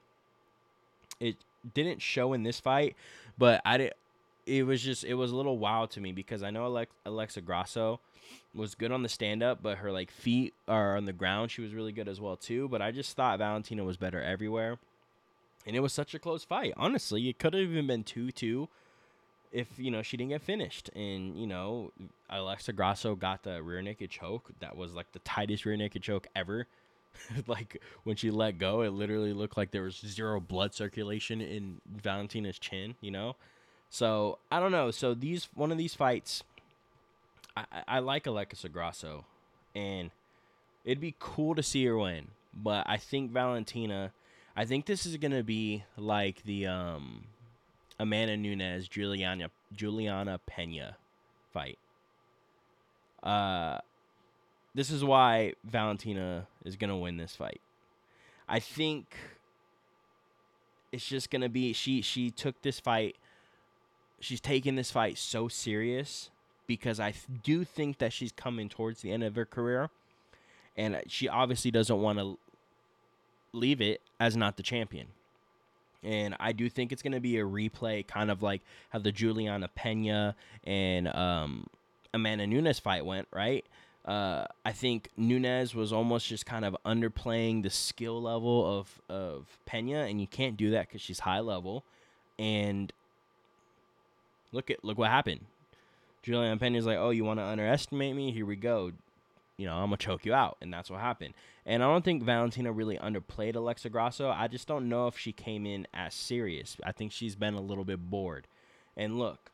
it 1.18 1.36
didn't 1.74 2.00
show 2.00 2.32
in 2.34 2.44
this 2.44 2.60
fight, 2.60 2.94
but 3.36 3.60
I 3.64 3.76
did. 3.78 3.92
It 4.46 4.64
was 4.64 4.80
just 4.80 5.04
it 5.04 5.14
was 5.14 5.32
a 5.32 5.36
little 5.36 5.58
wild 5.58 5.90
to 5.92 6.00
me 6.00 6.12
because 6.12 6.44
I 6.44 6.50
know 6.50 6.64
Alex, 6.64 6.92
Alexa 7.04 7.40
Grasso 7.40 7.98
was 8.54 8.76
good 8.76 8.92
on 8.92 9.02
the 9.02 9.08
stand 9.08 9.42
up, 9.42 9.60
but 9.60 9.78
her 9.78 9.90
like 9.90 10.12
feet 10.12 10.54
are 10.68 10.96
on 10.96 11.06
the 11.06 11.12
ground. 11.12 11.50
She 11.50 11.62
was 11.62 11.74
really 11.74 11.92
good 11.92 12.08
as 12.08 12.20
well 12.20 12.36
too. 12.36 12.68
But 12.68 12.80
I 12.80 12.92
just 12.92 13.16
thought 13.16 13.38
Valentina 13.40 13.82
was 13.84 13.96
better 13.96 14.22
everywhere, 14.22 14.78
and 15.66 15.76
it 15.76 15.80
was 15.80 15.92
such 15.92 16.14
a 16.14 16.18
close 16.18 16.44
fight. 16.44 16.72
Honestly, 16.76 17.28
it 17.28 17.38
could 17.38 17.54
have 17.54 17.62
even 17.62 17.86
been 17.86 18.04
two 18.04 18.30
two 18.30 18.68
if 19.52 19.68
you 19.76 19.90
know 19.90 20.02
she 20.02 20.16
didn't 20.16 20.30
get 20.30 20.42
finished 20.42 20.90
and 20.96 21.38
you 21.38 21.46
know 21.46 21.92
alexa 22.28 22.72
grasso 22.72 23.14
got 23.14 23.44
the 23.44 23.62
rear 23.62 23.80
naked 23.80 24.10
choke 24.10 24.50
that 24.58 24.76
was 24.76 24.94
like 24.94 25.06
the 25.12 25.20
tightest 25.20 25.64
rear 25.64 25.76
naked 25.76 26.02
choke 26.02 26.26
ever 26.34 26.66
like 27.46 27.80
when 28.04 28.16
she 28.16 28.30
let 28.30 28.58
go, 28.58 28.82
it 28.82 28.90
literally 28.90 29.32
looked 29.32 29.56
like 29.56 29.70
there 29.70 29.82
was 29.82 29.96
zero 29.96 30.40
blood 30.40 30.74
circulation 30.74 31.40
in 31.40 31.80
Valentina's 31.86 32.58
chin. 32.58 32.94
You 33.00 33.10
know, 33.10 33.36
so 33.90 34.38
I 34.50 34.60
don't 34.60 34.72
know. 34.72 34.90
So 34.90 35.14
these 35.14 35.48
one 35.54 35.72
of 35.72 35.78
these 35.78 35.94
fights, 35.94 36.42
I, 37.56 37.64
I 37.86 37.98
like 38.00 38.26
Alexa 38.26 38.68
Grasso, 38.68 39.24
and 39.74 40.10
it'd 40.84 41.00
be 41.00 41.14
cool 41.18 41.54
to 41.54 41.62
see 41.62 41.84
her 41.86 41.96
win. 41.96 42.28
But 42.54 42.84
I 42.88 42.96
think 42.98 43.32
Valentina, 43.32 44.12
I 44.56 44.64
think 44.64 44.86
this 44.86 45.04
is 45.04 45.16
gonna 45.16 45.42
be 45.42 45.84
like 45.96 46.42
the 46.44 46.66
um, 46.66 47.24
Amanda 47.98 48.36
Nunes 48.36 48.88
Juliana 48.88 49.50
Juliana 49.74 50.40
Pena 50.46 50.96
fight. 51.52 51.78
Uh, 53.22 53.78
this 54.74 54.90
is 54.90 55.02
why 55.02 55.54
Valentina 55.64 56.46
is 56.64 56.76
gonna 56.76 56.96
win 56.96 57.16
this 57.16 57.34
fight. 57.34 57.60
I 58.48 58.60
think 58.60 59.16
it's 60.92 61.06
just 61.06 61.30
gonna 61.30 61.48
be 61.48 61.72
she 61.72 62.00
she 62.00 62.30
took 62.30 62.62
this 62.62 62.78
fight. 62.78 63.16
She's 64.20 64.40
taking 64.40 64.76
this 64.76 64.90
fight 64.92 65.18
so 65.18 65.48
serious 65.48 66.30
because 66.66 67.00
I 67.00 67.12
do 67.42 67.64
think 67.64 67.98
that 67.98 68.12
she's 68.12 68.32
coming 68.32 68.68
towards 68.68 69.02
the 69.02 69.10
end 69.10 69.24
of 69.24 69.34
her 69.34 69.44
career, 69.44 69.90
and 70.76 71.02
she 71.08 71.28
obviously 71.28 71.72
doesn't 71.72 72.00
want 72.00 72.20
to 72.20 72.38
leave 73.54 73.80
it 73.80 74.00
as 74.20 74.36
not 74.36 74.56
the 74.56 74.62
champion. 74.62 75.06
And 76.02 76.36
I 76.38 76.52
do 76.52 76.68
think 76.68 76.92
it's 76.92 77.02
going 77.02 77.12
to 77.12 77.20
be 77.20 77.38
a 77.38 77.44
replay, 77.44 78.06
kind 78.06 78.30
of 78.30 78.42
like 78.42 78.60
how 78.90 78.98
the 78.98 79.12
Juliana 79.12 79.68
Pena 79.74 80.36
and 80.64 81.08
um, 81.08 81.66
Amanda 82.12 82.46
Nunes 82.46 82.78
fight 82.78 83.06
went, 83.06 83.26
right? 83.32 83.64
Uh, 84.04 84.44
I 84.66 84.72
think 84.72 85.08
Nunes 85.16 85.74
was 85.74 85.90
almost 85.90 86.26
just 86.26 86.44
kind 86.44 86.66
of 86.66 86.76
underplaying 86.84 87.62
the 87.62 87.70
skill 87.70 88.20
level 88.20 88.78
of 88.78 89.00
of 89.08 89.46
Pena, 89.64 90.00
and 90.00 90.20
you 90.20 90.26
can't 90.26 90.58
do 90.58 90.70
that 90.72 90.88
because 90.88 91.00
she's 91.00 91.20
high 91.20 91.40
level. 91.40 91.84
And 92.38 92.92
look 94.52 94.70
at 94.70 94.84
look 94.84 94.98
what 94.98 95.08
happened. 95.08 95.40
Julian 96.22 96.58
Pena's 96.58 96.84
like, 96.84 96.98
"Oh, 96.98 97.10
you 97.10 97.24
want 97.24 97.40
to 97.40 97.44
underestimate 97.44 98.14
me? 98.14 98.30
Here 98.30 98.44
we 98.44 98.56
go. 98.56 98.92
You 99.56 99.66
know, 99.66 99.74
I'm 99.74 99.86
gonna 99.86 99.96
choke 99.96 100.24
you 100.26 100.34
out," 100.34 100.56
and 100.60 100.72
that's 100.72 100.90
what 100.90 101.00
happened. 101.00 101.34
And 101.64 101.82
I 101.82 101.86
don't 101.86 102.04
think 102.04 102.22
Valentina 102.22 102.72
really 102.72 102.98
underplayed 102.98 103.54
Alexa 103.54 103.88
Grasso. 103.88 104.30
I 104.30 104.48
just 104.48 104.66
don't 104.66 104.88
know 104.88 105.06
if 105.06 105.18
she 105.18 105.32
came 105.32 105.64
in 105.64 105.86
as 105.94 106.14
serious. 106.14 106.76
I 106.84 106.92
think 106.92 107.12
she's 107.12 107.36
been 107.36 107.54
a 107.54 107.60
little 107.60 107.84
bit 107.84 108.10
bored. 108.10 108.46
And 108.96 109.18
look, 109.18 109.50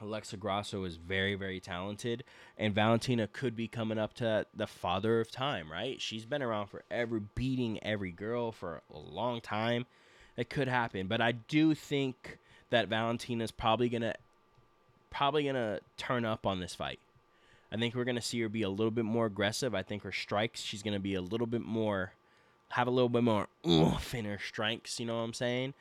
Alexa 0.00 0.36
Grasso 0.36 0.84
is 0.84 0.96
very, 0.96 1.34
very 1.34 1.60
talented, 1.60 2.24
and 2.58 2.74
Valentina 2.74 3.26
could 3.26 3.54
be 3.54 3.68
coming 3.68 3.98
up 3.98 4.14
to 4.14 4.46
the 4.54 4.66
father 4.66 5.20
of 5.20 5.30
time, 5.30 5.70
right? 5.70 6.00
She's 6.00 6.24
been 6.24 6.42
around 6.42 6.68
forever, 6.68 7.20
beating 7.20 7.82
every 7.84 8.10
girl 8.10 8.52
for 8.52 8.82
a 8.92 8.98
long 8.98 9.40
time. 9.40 9.86
It 10.36 10.50
could 10.50 10.68
happen, 10.68 11.06
but 11.06 11.20
I 11.20 11.32
do 11.32 11.74
think 11.74 12.38
that 12.70 12.88
Valentina's 12.88 13.50
probably 13.50 13.88
gonna, 13.88 14.14
probably 15.10 15.44
gonna 15.44 15.80
turn 15.96 16.24
up 16.24 16.46
on 16.46 16.58
this 16.58 16.74
fight. 16.74 16.98
I 17.72 17.76
think 17.76 17.94
we're 17.94 18.04
gonna 18.04 18.20
see 18.20 18.40
her 18.42 18.48
be 18.48 18.62
a 18.62 18.70
little 18.70 18.90
bit 18.90 19.04
more 19.04 19.26
aggressive. 19.26 19.74
I 19.74 19.82
think 19.82 20.02
her 20.02 20.12
strikes, 20.12 20.60
she's 20.60 20.82
gonna 20.82 21.00
be 21.00 21.14
a 21.14 21.22
little 21.22 21.46
bit 21.46 21.62
more, 21.62 22.12
have 22.70 22.86
a 22.86 22.90
little 22.90 23.08
bit 23.08 23.24
more 23.24 23.48
oomph 23.66 24.14
in 24.14 24.24
her 24.26 24.38
strikes. 24.38 25.00
You 25.00 25.06
know 25.06 25.16
what 25.16 25.22
I'm 25.22 25.32
saying? 25.32 25.74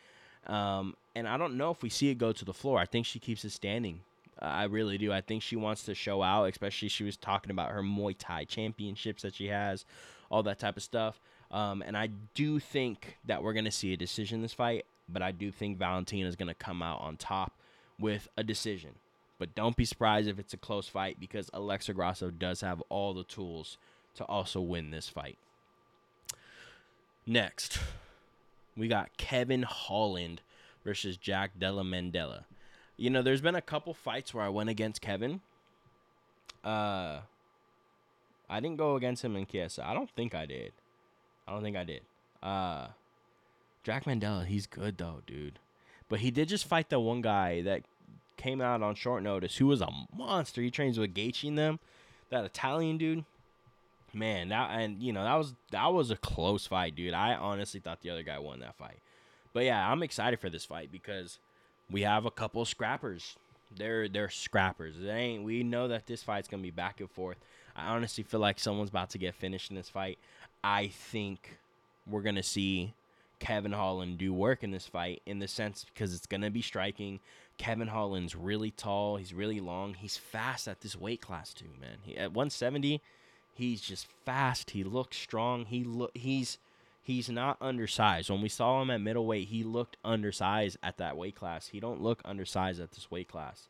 Um, 0.47 0.95
and 1.15 1.27
I 1.27 1.37
don't 1.37 1.57
know 1.57 1.71
if 1.71 1.83
we 1.83 1.89
see 1.89 2.09
it 2.09 2.17
go 2.17 2.31
to 2.31 2.45
the 2.45 2.53
floor. 2.53 2.79
I 2.79 2.85
think 2.85 3.05
she 3.05 3.19
keeps 3.19 3.43
it 3.45 3.51
standing. 3.51 4.01
I 4.39 4.63
really 4.63 4.97
do. 4.97 5.11
I 5.13 5.21
think 5.21 5.43
she 5.43 5.55
wants 5.55 5.83
to 5.83 5.93
show 5.93 6.23
out, 6.23 6.45
especially 6.45 6.87
she 6.87 7.03
was 7.03 7.15
talking 7.15 7.51
about 7.51 7.71
her 7.71 7.83
Muay 7.83 8.15
Thai 8.17 8.45
championships 8.45 9.21
that 9.21 9.35
she 9.35 9.47
has, 9.47 9.85
all 10.31 10.41
that 10.43 10.57
type 10.57 10.77
of 10.77 10.83
stuff. 10.83 11.19
Um, 11.51 11.83
and 11.85 11.95
I 11.95 12.07
do 12.33 12.59
think 12.59 13.17
that 13.25 13.43
we're 13.43 13.53
going 13.53 13.65
to 13.65 13.71
see 13.71 13.93
a 13.93 13.97
decision 13.97 14.41
this 14.41 14.53
fight, 14.53 14.85
but 15.07 15.21
I 15.21 15.31
do 15.31 15.51
think 15.51 15.77
Valentina 15.77 16.27
is 16.27 16.35
going 16.35 16.47
to 16.47 16.55
come 16.55 16.81
out 16.81 17.01
on 17.01 17.17
top 17.17 17.53
with 17.99 18.29
a 18.37 18.43
decision. 18.43 18.91
But 19.41 19.55
don't 19.55 19.75
be 19.75 19.85
surprised 19.85 20.27
if 20.27 20.37
it's 20.37 20.53
a 20.53 20.57
close 20.57 20.87
fight 20.87 21.19
because 21.19 21.49
Alexa 21.51 21.93
Grasso 21.93 22.29
does 22.29 22.61
have 22.61 22.79
all 22.89 23.15
the 23.15 23.23
tools 23.23 23.79
to 24.13 24.23
also 24.25 24.61
win 24.61 24.91
this 24.91 25.09
fight. 25.09 25.39
Next, 27.25 27.79
we 28.77 28.87
got 28.87 29.17
Kevin 29.17 29.63
Holland 29.63 30.41
versus 30.85 31.17
Jack 31.17 31.53
Della 31.57 31.81
Mandela. 31.81 32.43
You 32.97 33.09
know, 33.09 33.23
there's 33.23 33.41
been 33.41 33.55
a 33.55 33.63
couple 33.63 33.95
fights 33.95 34.31
where 34.31 34.45
I 34.45 34.49
went 34.49 34.69
against 34.69 35.01
Kevin. 35.01 35.41
Uh, 36.63 37.21
I 38.47 38.59
didn't 38.59 38.77
go 38.77 38.95
against 38.95 39.25
him 39.25 39.35
in 39.35 39.47
KSI. 39.47 39.83
I 39.83 39.95
don't 39.95 40.11
think 40.11 40.35
I 40.35 40.45
did. 40.45 40.71
I 41.47 41.53
don't 41.53 41.63
think 41.63 41.77
I 41.77 41.83
did. 41.83 42.01
Uh, 42.43 42.89
Jack 43.83 44.05
Mandela, 44.05 44.45
he's 44.45 44.67
good 44.67 44.99
though, 44.99 45.23
dude. 45.25 45.57
But 46.09 46.19
he 46.19 46.29
did 46.29 46.47
just 46.47 46.67
fight 46.67 46.91
the 46.91 46.99
one 46.99 47.21
guy 47.21 47.63
that 47.63 47.81
came 48.41 48.61
out 48.61 48.81
on 48.81 48.95
short 48.95 49.23
notice 49.23 49.57
who 49.57 49.67
was 49.67 49.81
a 49.81 49.89
monster. 50.15 50.61
He 50.61 50.71
trains 50.71 50.97
with 50.97 51.13
Gaethje 51.13 51.47
and 51.47 51.57
them. 51.57 51.79
That 52.29 52.45
Italian 52.45 52.97
dude. 52.97 53.25
Man, 54.13 54.49
that 54.49 54.71
and 54.71 55.01
you 55.01 55.13
know 55.13 55.23
that 55.23 55.35
was 55.35 55.53
that 55.71 55.93
was 55.93 56.11
a 56.11 56.17
close 56.17 56.67
fight, 56.67 56.95
dude. 56.95 57.13
I 57.13 57.33
honestly 57.33 57.79
thought 57.79 58.01
the 58.01 58.09
other 58.09 58.23
guy 58.23 58.39
won 58.39 58.59
that 58.59 58.75
fight. 58.75 58.99
But 59.53 59.63
yeah, 59.63 59.89
I'm 59.89 60.03
excited 60.03 60.39
for 60.39 60.49
this 60.49 60.65
fight 60.65 60.91
because 60.91 61.39
we 61.89 62.01
have 62.01 62.25
a 62.25 62.31
couple 62.31 62.65
scrappers. 62.65 63.37
They're 63.73 64.09
they're 64.09 64.29
scrappers. 64.29 64.95
It 64.99 65.07
ain't 65.07 65.43
we 65.43 65.63
know 65.63 65.87
that 65.87 66.07
this 66.07 66.23
fight's 66.23 66.49
gonna 66.49 66.63
be 66.63 66.71
back 66.71 66.99
and 66.99 67.09
forth. 67.09 67.37
I 67.75 67.87
honestly 67.87 68.23
feel 68.23 68.41
like 68.41 68.59
someone's 68.59 68.89
about 68.89 69.11
to 69.11 69.17
get 69.17 69.33
finished 69.35 69.69
in 69.69 69.77
this 69.77 69.89
fight. 69.89 70.19
I 70.61 70.87
think 70.87 71.57
we're 72.05 72.21
gonna 72.21 72.43
see 72.43 72.93
Kevin 73.41 73.73
Holland 73.73 74.17
do 74.17 74.33
work 74.33 74.63
in 74.63 74.71
this 74.71 74.87
fight 74.87 75.21
in 75.25 75.39
the 75.39 75.47
sense 75.49 75.85
because 75.93 76.13
it's 76.13 76.25
gonna 76.25 76.49
be 76.49 76.61
striking. 76.61 77.19
Kevin 77.57 77.89
Holland's 77.89 78.35
really 78.35 78.71
tall. 78.71 79.17
He's 79.17 79.33
really 79.33 79.59
long. 79.59 79.95
He's 79.95 80.15
fast 80.15 80.69
at 80.69 80.79
this 80.79 80.95
weight 80.95 81.19
class 81.19 81.53
too, 81.53 81.65
man. 81.79 81.97
He, 82.03 82.15
at 82.15 82.31
170, 82.31 83.01
He's 83.53 83.81
just 83.81 84.07
fast. 84.25 84.71
He 84.71 84.83
looks 84.83 85.17
strong. 85.17 85.65
He 85.65 85.83
look 85.83 86.11
he's 86.15 86.57
he's 87.03 87.29
not 87.29 87.57
undersized. 87.61 88.29
When 88.29 88.41
we 88.41 88.49
saw 88.49 88.81
him 88.81 88.89
at 88.89 89.01
middleweight, 89.01 89.49
he 89.49 89.63
looked 89.63 89.97
undersized 90.03 90.77
at 90.81 90.97
that 90.97 91.17
weight 91.17 91.35
class. 91.35 91.67
He 91.67 91.79
don't 91.79 92.01
look 92.01 92.21
undersized 92.25 92.79
at 92.79 92.91
this 92.91 93.11
weight 93.11 93.27
class. 93.27 93.67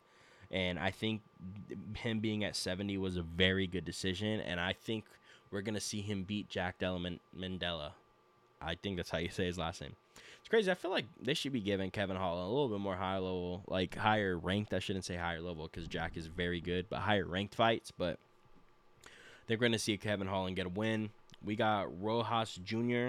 And 0.50 0.78
I 0.78 0.90
think 0.90 1.22
him 1.96 2.20
being 2.20 2.44
at 2.44 2.56
70 2.56 2.98
was 2.98 3.16
a 3.16 3.22
very 3.22 3.66
good 3.66 3.84
decision. 3.84 4.40
And 4.40 4.60
I 4.60 4.74
think 4.74 5.04
we're 5.50 5.62
going 5.62 5.74
to 5.74 5.80
see 5.80 6.02
him 6.02 6.24
beat 6.24 6.50
Jack 6.50 6.78
Della 6.78 6.98
Mandela. 7.34 7.92
I 8.64 8.76
think 8.82 8.96
that's 8.96 9.10
how 9.10 9.18
you 9.18 9.30
say 9.30 9.46
his 9.46 9.58
last 9.58 9.80
name. 9.80 9.96
It's 10.40 10.48
crazy. 10.48 10.70
I 10.70 10.74
feel 10.74 10.90
like 10.90 11.06
they 11.20 11.34
should 11.34 11.52
be 11.52 11.60
giving 11.60 11.90
Kevin 11.90 12.16
Holland 12.16 12.46
a 12.46 12.50
little 12.50 12.68
bit 12.68 12.80
more 12.80 12.96
high 12.96 13.14
level, 13.18 13.62
like 13.66 13.96
higher 13.96 14.36
ranked. 14.36 14.74
I 14.74 14.78
shouldn't 14.78 15.04
say 15.04 15.16
higher 15.16 15.40
level 15.40 15.68
because 15.72 15.88
Jack 15.88 16.16
is 16.16 16.26
very 16.26 16.60
good, 16.60 16.86
but 16.90 17.00
higher 17.00 17.26
ranked 17.26 17.54
fights. 17.54 17.92
But 17.96 18.18
they're 19.46 19.56
going 19.56 19.72
to 19.72 19.78
see 19.78 19.96
Kevin 19.96 20.26
Holland 20.26 20.56
get 20.56 20.66
a 20.66 20.70
win. 20.70 21.10
We 21.44 21.56
got 21.56 21.88
Rosas 22.02 22.58
Jr. 22.64 23.08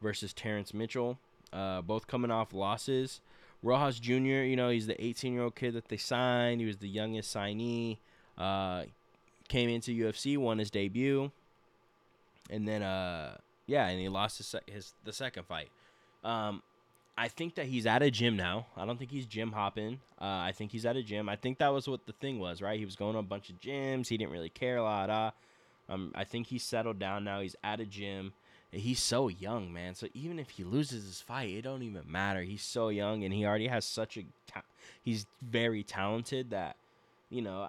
versus 0.00 0.32
Terrence 0.32 0.74
Mitchell, 0.74 1.18
uh, 1.52 1.80
both 1.82 2.06
coming 2.06 2.30
off 2.30 2.52
losses. 2.52 3.20
Rosas 3.62 4.00
Jr., 4.00 4.42
you 4.44 4.56
know, 4.56 4.70
he's 4.70 4.86
the 4.86 5.02
18 5.04 5.32
year 5.32 5.42
old 5.42 5.54
kid 5.54 5.74
that 5.74 5.88
they 5.88 5.96
signed. 5.96 6.60
He 6.60 6.66
was 6.66 6.78
the 6.78 6.88
youngest 6.88 7.34
signee. 7.34 7.98
Uh, 8.38 8.84
came 9.48 9.68
into 9.68 9.90
UFC, 9.90 10.38
won 10.38 10.58
his 10.58 10.70
debut, 10.70 11.30
and 12.48 12.66
then 12.66 12.82
uh, 12.82 13.36
yeah, 13.70 13.86
and 13.86 14.00
he 14.00 14.08
lost 14.08 14.38
his, 14.38 14.54
his 14.66 14.94
the 15.04 15.12
second 15.12 15.46
fight. 15.46 15.68
Um, 16.24 16.60
I 17.16 17.28
think 17.28 17.54
that 17.54 17.66
he's 17.66 17.86
at 17.86 18.02
a 18.02 18.10
gym 18.10 18.36
now. 18.36 18.66
I 18.76 18.84
don't 18.84 18.98
think 18.98 19.12
he's 19.12 19.26
gym 19.26 19.52
hopping. 19.52 20.00
Uh, 20.20 20.24
I 20.24 20.52
think 20.52 20.72
he's 20.72 20.84
at 20.84 20.96
a 20.96 21.02
gym. 21.04 21.28
I 21.28 21.36
think 21.36 21.58
that 21.58 21.68
was 21.68 21.86
what 21.86 22.04
the 22.06 22.12
thing 22.14 22.40
was, 22.40 22.60
right? 22.60 22.78
He 22.78 22.84
was 22.84 22.96
going 22.96 23.12
to 23.12 23.20
a 23.20 23.22
bunch 23.22 23.48
of 23.48 23.60
gyms. 23.60 24.08
He 24.08 24.16
didn't 24.16 24.32
really 24.32 24.48
care 24.48 24.78
a 24.78 24.82
lot. 24.82 25.34
Um, 25.88 26.10
I 26.16 26.24
think 26.24 26.48
he's 26.48 26.64
settled 26.64 26.98
down 26.98 27.22
now. 27.22 27.40
He's 27.40 27.54
at 27.62 27.78
a 27.78 27.86
gym. 27.86 28.32
He's 28.72 29.00
so 29.00 29.28
young, 29.28 29.72
man. 29.72 29.94
So 29.94 30.08
even 30.14 30.38
if 30.38 30.50
he 30.50 30.64
loses 30.64 31.04
his 31.04 31.20
fight, 31.20 31.50
it 31.50 31.62
don't 31.62 31.82
even 31.82 32.02
matter. 32.10 32.42
He's 32.42 32.62
so 32.62 32.88
young, 32.88 33.22
and 33.22 33.32
he 33.32 33.44
already 33.44 33.68
has 33.68 33.84
such 33.84 34.16
a. 34.16 34.22
Ta- 34.48 34.62
he's 35.02 35.26
very 35.42 35.84
talented 35.84 36.50
that, 36.50 36.76
you 37.28 37.42
know, 37.42 37.68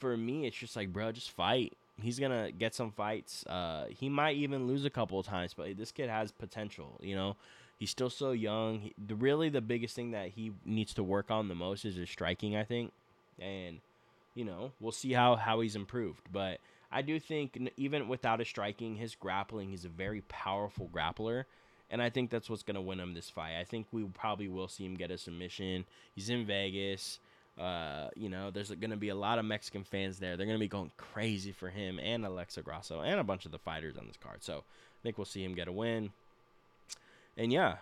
for 0.00 0.16
me, 0.16 0.46
it's 0.46 0.56
just 0.56 0.74
like, 0.74 0.92
bro, 0.92 1.12
just 1.12 1.30
fight. 1.30 1.72
He's 2.00 2.18
gonna 2.18 2.52
get 2.52 2.74
some 2.74 2.92
fights. 2.92 3.44
Uh, 3.46 3.86
he 3.88 4.08
might 4.08 4.36
even 4.36 4.66
lose 4.66 4.84
a 4.84 4.90
couple 4.90 5.18
of 5.18 5.26
times, 5.26 5.54
but 5.54 5.76
this 5.76 5.92
kid 5.92 6.10
has 6.10 6.30
potential. 6.32 6.98
You 7.00 7.16
know, 7.16 7.36
he's 7.78 7.90
still 7.90 8.10
so 8.10 8.32
young. 8.32 8.80
He, 8.80 8.94
the, 9.06 9.14
really, 9.14 9.48
the 9.48 9.62
biggest 9.62 9.96
thing 9.96 10.10
that 10.10 10.28
he 10.28 10.52
needs 10.64 10.92
to 10.94 11.02
work 11.02 11.30
on 11.30 11.48
the 11.48 11.54
most 11.54 11.84
is 11.84 11.96
his 11.96 12.10
striking, 12.10 12.54
I 12.56 12.64
think, 12.64 12.92
and 13.38 13.80
you 14.34 14.44
know, 14.44 14.72
we'll 14.80 14.92
see 14.92 15.12
how 15.12 15.36
how 15.36 15.60
he's 15.60 15.76
improved, 15.76 16.28
but 16.30 16.60
I 16.90 17.02
do 17.02 17.18
think 17.18 17.58
even 17.76 18.08
without 18.08 18.38
his 18.38 18.48
striking, 18.48 18.96
his 18.96 19.14
grappling, 19.14 19.70
he's 19.70 19.84
a 19.84 19.90
very 19.90 20.22
powerful 20.22 20.88
grappler. 20.92 21.44
And 21.90 22.02
I 22.02 22.10
think 22.10 22.30
that's 22.30 22.50
what's 22.50 22.62
going 22.62 22.74
to 22.74 22.80
win 22.80 22.98
him 22.98 23.14
this 23.14 23.30
fight. 23.30 23.58
I 23.58 23.64
think 23.64 23.86
we 23.92 24.02
probably 24.04 24.48
will 24.48 24.66
see 24.66 24.84
him 24.84 24.94
get 24.94 25.10
a 25.10 25.18
submission. 25.18 25.84
He's 26.14 26.30
in 26.30 26.44
Vegas. 26.44 27.20
Uh, 27.58 28.08
you 28.14 28.28
know, 28.28 28.50
there's 28.50 28.70
going 28.70 28.90
to 28.90 28.96
be 28.96 29.08
a 29.08 29.14
lot 29.14 29.38
of 29.38 29.44
Mexican 29.44 29.84
fans 29.84 30.18
there. 30.18 30.36
They're 30.36 30.46
going 30.46 30.58
to 30.58 30.64
be 30.64 30.68
going 30.68 30.90
crazy 30.96 31.52
for 31.52 31.70
him 31.70 31.98
and 31.98 32.26
Alexa 32.26 32.62
Grasso 32.62 33.00
and 33.00 33.18
a 33.18 33.24
bunch 33.24 33.46
of 33.46 33.52
the 33.52 33.58
fighters 33.58 33.96
on 33.96 34.06
this 34.06 34.18
card. 34.22 34.42
So 34.42 34.58
I 34.58 34.98
think 35.02 35.16
we'll 35.16 35.24
see 35.24 35.42
him 35.42 35.54
get 35.54 35.68
a 35.68 35.72
win. 35.72 36.10
And 37.36 37.52
yeah, 37.52 37.76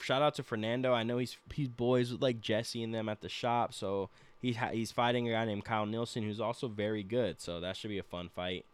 shout 0.00 0.22
out 0.22 0.34
to 0.36 0.42
Fernando. 0.42 0.92
I 0.92 1.02
know 1.02 1.18
he's 1.18 1.36
he's 1.52 1.68
boys 1.68 2.10
with 2.10 2.22
like 2.22 2.40
Jesse 2.40 2.82
and 2.82 2.94
them 2.94 3.08
at 3.08 3.20
the 3.20 3.28
shop. 3.28 3.74
So 3.74 4.10
He's 4.42 4.56
ha- 4.56 4.70
he's 4.72 4.90
fighting 4.90 5.28
a 5.28 5.32
guy 5.32 5.44
named 5.44 5.64
Kyle 5.64 5.86
Nelson 5.86 6.24
who's 6.24 6.40
also 6.40 6.66
very 6.66 7.04
good. 7.04 7.40
So 7.40 7.60
that 7.60 7.76
should 7.76 7.90
be 7.90 7.98
a 7.98 8.02
fun 8.02 8.28
fight. 8.28 8.66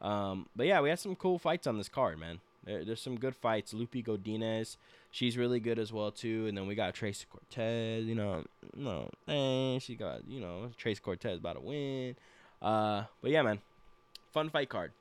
Um, 0.00 0.46
but 0.54 0.66
yeah, 0.66 0.80
we 0.80 0.88
had 0.88 1.00
some 1.00 1.16
cool 1.16 1.38
fights 1.38 1.66
on 1.66 1.76
this 1.76 1.88
card, 1.88 2.20
man. 2.20 2.38
There, 2.66 2.84
there's 2.84 3.00
some 3.00 3.16
good 3.16 3.36
fights. 3.36 3.72
Loopy 3.72 4.02
Godinez, 4.02 4.76
she's 5.10 5.38
really 5.38 5.60
good 5.60 5.78
as 5.78 5.92
well 5.92 6.10
too. 6.10 6.46
And 6.46 6.58
then 6.58 6.66
we 6.66 6.74
got 6.74 6.94
Tracy 6.94 7.24
Cortez. 7.30 8.04
You 8.04 8.14
know, 8.14 8.44
no, 8.76 9.08
eh, 9.28 9.78
she 9.78 9.94
got 9.94 10.26
you 10.28 10.40
know 10.40 10.70
Tracy 10.76 11.00
Cortez 11.00 11.38
about 11.38 11.54
to 11.54 11.60
win. 11.60 12.16
Uh, 12.60 13.04
but 13.22 13.30
yeah, 13.30 13.42
man, 13.42 13.60
fun 14.32 14.50
fight 14.50 14.68
card. 14.68 14.92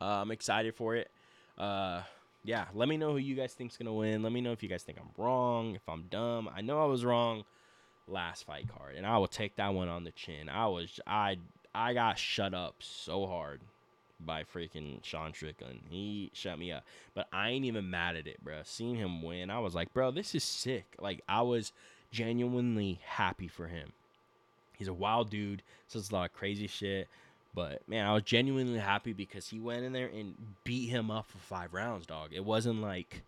Uh, 0.00 0.20
I'm 0.22 0.30
excited 0.30 0.74
for 0.74 0.94
it. 0.94 1.10
Uh, 1.56 2.02
yeah, 2.44 2.66
let 2.74 2.88
me 2.88 2.96
know 2.96 3.12
who 3.12 3.18
you 3.18 3.34
guys 3.34 3.54
think's 3.54 3.76
gonna 3.76 3.94
win. 3.94 4.22
Let 4.22 4.32
me 4.32 4.40
know 4.40 4.52
if 4.52 4.62
you 4.62 4.68
guys 4.68 4.82
think 4.82 4.98
I'm 5.00 5.10
wrong, 5.22 5.74
if 5.74 5.88
I'm 5.88 6.04
dumb. 6.10 6.50
I 6.54 6.60
know 6.60 6.82
I 6.82 6.86
was 6.86 7.04
wrong 7.04 7.44
last 8.08 8.44
fight 8.44 8.68
card, 8.68 8.94
and 8.96 9.06
I 9.06 9.16
will 9.18 9.26
take 9.26 9.56
that 9.56 9.72
one 9.74 9.88
on 9.88 10.04
the 10.04 10.12
chin. 10.12 10.48
I 10.50 10.66
was 10.66 11.00
I 11.06 11.38
I 11.74 11.94
got 11.94 12.18
shut 12.18 12.52
up 12.52 12.76
so 12.80 13.26
hard 13.26 13.62
by 14.18 14.44
freaking 14.44 15.02
Sean 15.02 15.32
Strickland. 15.32 15.80
He 15.88 16.30
shut 16.32 16.58
me 16.58 16.72
up, 16.72 16.84
but 17.14 17.28
I 17.32 17.50
ain't 17.50 17.64
even 17.64 17.90
mad 17.90 18.16
at 18.16 18.26
it, 18.26 18.42
bro. 18.42 18.60
Seeing 18.64 18.96
him 18.96 19.22
win, 19.22 19.50
I 19.50 19.58
was 19.58 19.74
like, 19.74 19.92
bro, 19.92 20.10
this 20.10 20.34
is 20.34 20.44
sick. 20.44 20.84
Like 20.98 21.22
I 21.28 21.42
was 21.42 21.72
genuinely 22.10 23.00
happy 23.04 23.48
for 23.48 23.66
him. 23.66 23.92
He's 24.76 24.88
a 24.88 24.94
wild 24.94 25.30
dude, 25.30 25.62
says 25.88 26.10
a 26.10 26.14
lot 26.14 26.30
of 26.30 26.34
crazy 26.34 26.66
shit. 26.66 27.08
But 27.54 27.88
man, 27.88 28.06
I 28.06 28.12
was 28.12 28.22
genuinely 28.22 28.78
happy 28.78 29.14
because 29.14 29.48
he 29.48 29.58
went 29.58 29.84
in 29.84 29.92
there 29.92 30.08
and 30.08 30.34
beat 30.64 30.88
him 30.88 31.10
up 31.10 31.26
for 31.26 31.38
five 31.38 31.72
rounds, 31.72 32.06
dog. 32.06 32.30
It 32.32 32.44
wasn't 32.44 32.82
like 32.82 33.22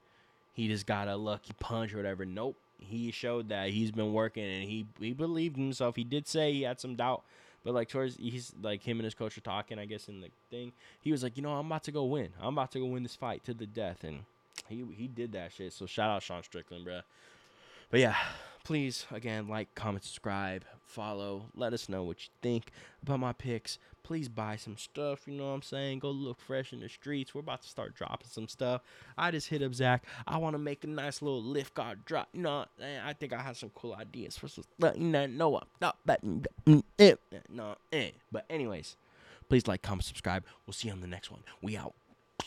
he 0.53 0.69
just 0.69 0.87
got 0.87 1.09
a 1.09 1.17
lucky 1.17 1.55
punch 1.59 1.95
or 1.95 1.97
whatever. 1.97 2.27
Nope 2.27 2.57
he 2.79 3.11
showed 3.11 3.49
that 3.49 3.71
he's 3.71 3.91
been 3.91 4.13
working 4.13 4.45
and 4.45 4.65
he 4.65 4.87
he 5.01 5.13
believed 5.13 5.57
in 5.57 5.65
himself. 5.65 5.97
He 5.97 6.05
did 6.05 6.27
say 6.27 6.53
he 6.53 6.63
had 6.63 6.81
some 6.81 6.95
doubt, 6.95 7.23
but 7.65 7.75
like 7.75 7.89
towards 7.89 8.17
he's 8.17 8.53
like 8.63 8.83
him 8.83 8.99
and 8.99 9.05
his 9.05 9.15
coach 9.15 9.37
are 9.37 9.43
talking, 9.43 9.79
I 9.79 9.85
guess 9.85 10.09
in 10.09 10.21
the 10.21 10.29
thing. 10.51 10.73
He 11.01 11.13
was 11.13 11.23
like, 11.23 11.37
you 11.37 11.43
know, 11.43 11.53
I'm 11.53 11.67
about 11.67 11.85
to 11.85 11.93
go 11.93 12.05
win. 12.05 12.31
I'm 12.41 12.55
about 12.55 12.73
to 12.73 12.81
go 12.81 12.87
win 12.87 13.03
this 13.03 13.17
fight 13.17 13.45
to 13.45 13.55
the 13.55 13.67
death, 13.67 14.05
and 14.05 14.21
he 14.69 14.85
he 14.95 15.09
did 15.09 15.33
that 15.33 15.53
shit. 15.53 15.73
So 15.73 15.87
shout 15.87 16.11
out 16.11 16.23
Sean 16.23 16.43
Strickland, 16.43 16.85
bro. 16.85 17.01
But 17.91 18.01
yeah, 18.01 18.17
please 18.69 19.07
again 19.11 19.49
like, 19.49 19.75
comment, 19.75 20.05
subscribe, 20.05 20.63
follow. 20.85 21.47
Let 21.55 21.73
us 21.73 21.89
know 21.89 22.03
what 22.03 22.23
you 22.23 22.29
think 22.43 22.71
about 23.03 23.19
my 23.19 23.33
picks. 23.33 23.79
Please 24.03 24.29
buy 24.29 24.57
some 24.57 24.77
stuff. 24.77 25.27
You 25.27 25.33
know 25.33 25.47
what 25.49 25.55
I'm 25.55 25.63
saying? 25.63 26.01
Go 26.01 26.11
look 26.11 26.39
fresh 26.39 26.75
in 26.75 26.81
the 26.81 26.89
streets. 26.91 27.35
We're 27.35 27.41
about 27.41 27.63
to 27.63 27.69
start 27.69 27.95
dropping 27.95 28.29
some 28.29 28.47
stuff. 28.47 28.83
I 29.17 29.31
just 29.31 29.49
hit 29.49 29.63
up 29.63 29.73
Zach. 29.73 30.05
I 30.27 30.37
want 30.37 30.53
to 30.53 30.59
make 30.59 30.85
a 30.85 30.87
nice 30.87 31.23
little 31.23 31.43
lift 31.43 31.73
guard 31.73 32.05
drop. 32.05 32.29
You 32.35 32.43
know, 32.43 32.67
I 33.03 33.15
think 33.15 33.33
I 33.33 33.41
have 33.41 33.57
some 33.57 33.71
cool 33.75 33.95
ideas 33.95 34.37
for 34.37 34.49
some. 34.49 34.65
Know, 34.79 35.57
I'm 35.57 35.67
not 35.81 35.97
betting. 36.05 36.45
Mm, 36.67 36.83
mm, 36.99 37.17
mm, 37.33 37.41
no, 37.49 37.75
eh. 37.91 38.11
But 38.31 38.45
anyways, 38.51 38.99
please 39.49 39.67
like, 39.67 39.81
comment, 39.81 40.05
subscribe. 40.05 40.45
We'll 40.67 40.75
see 40.75 40.89
you 40.89 40.93
on 40.93 41.01
the 41.01 41.07
next 41.07 41.31
one. 41.31 41.41
We 41.63 41.79
out. 41.79 41.95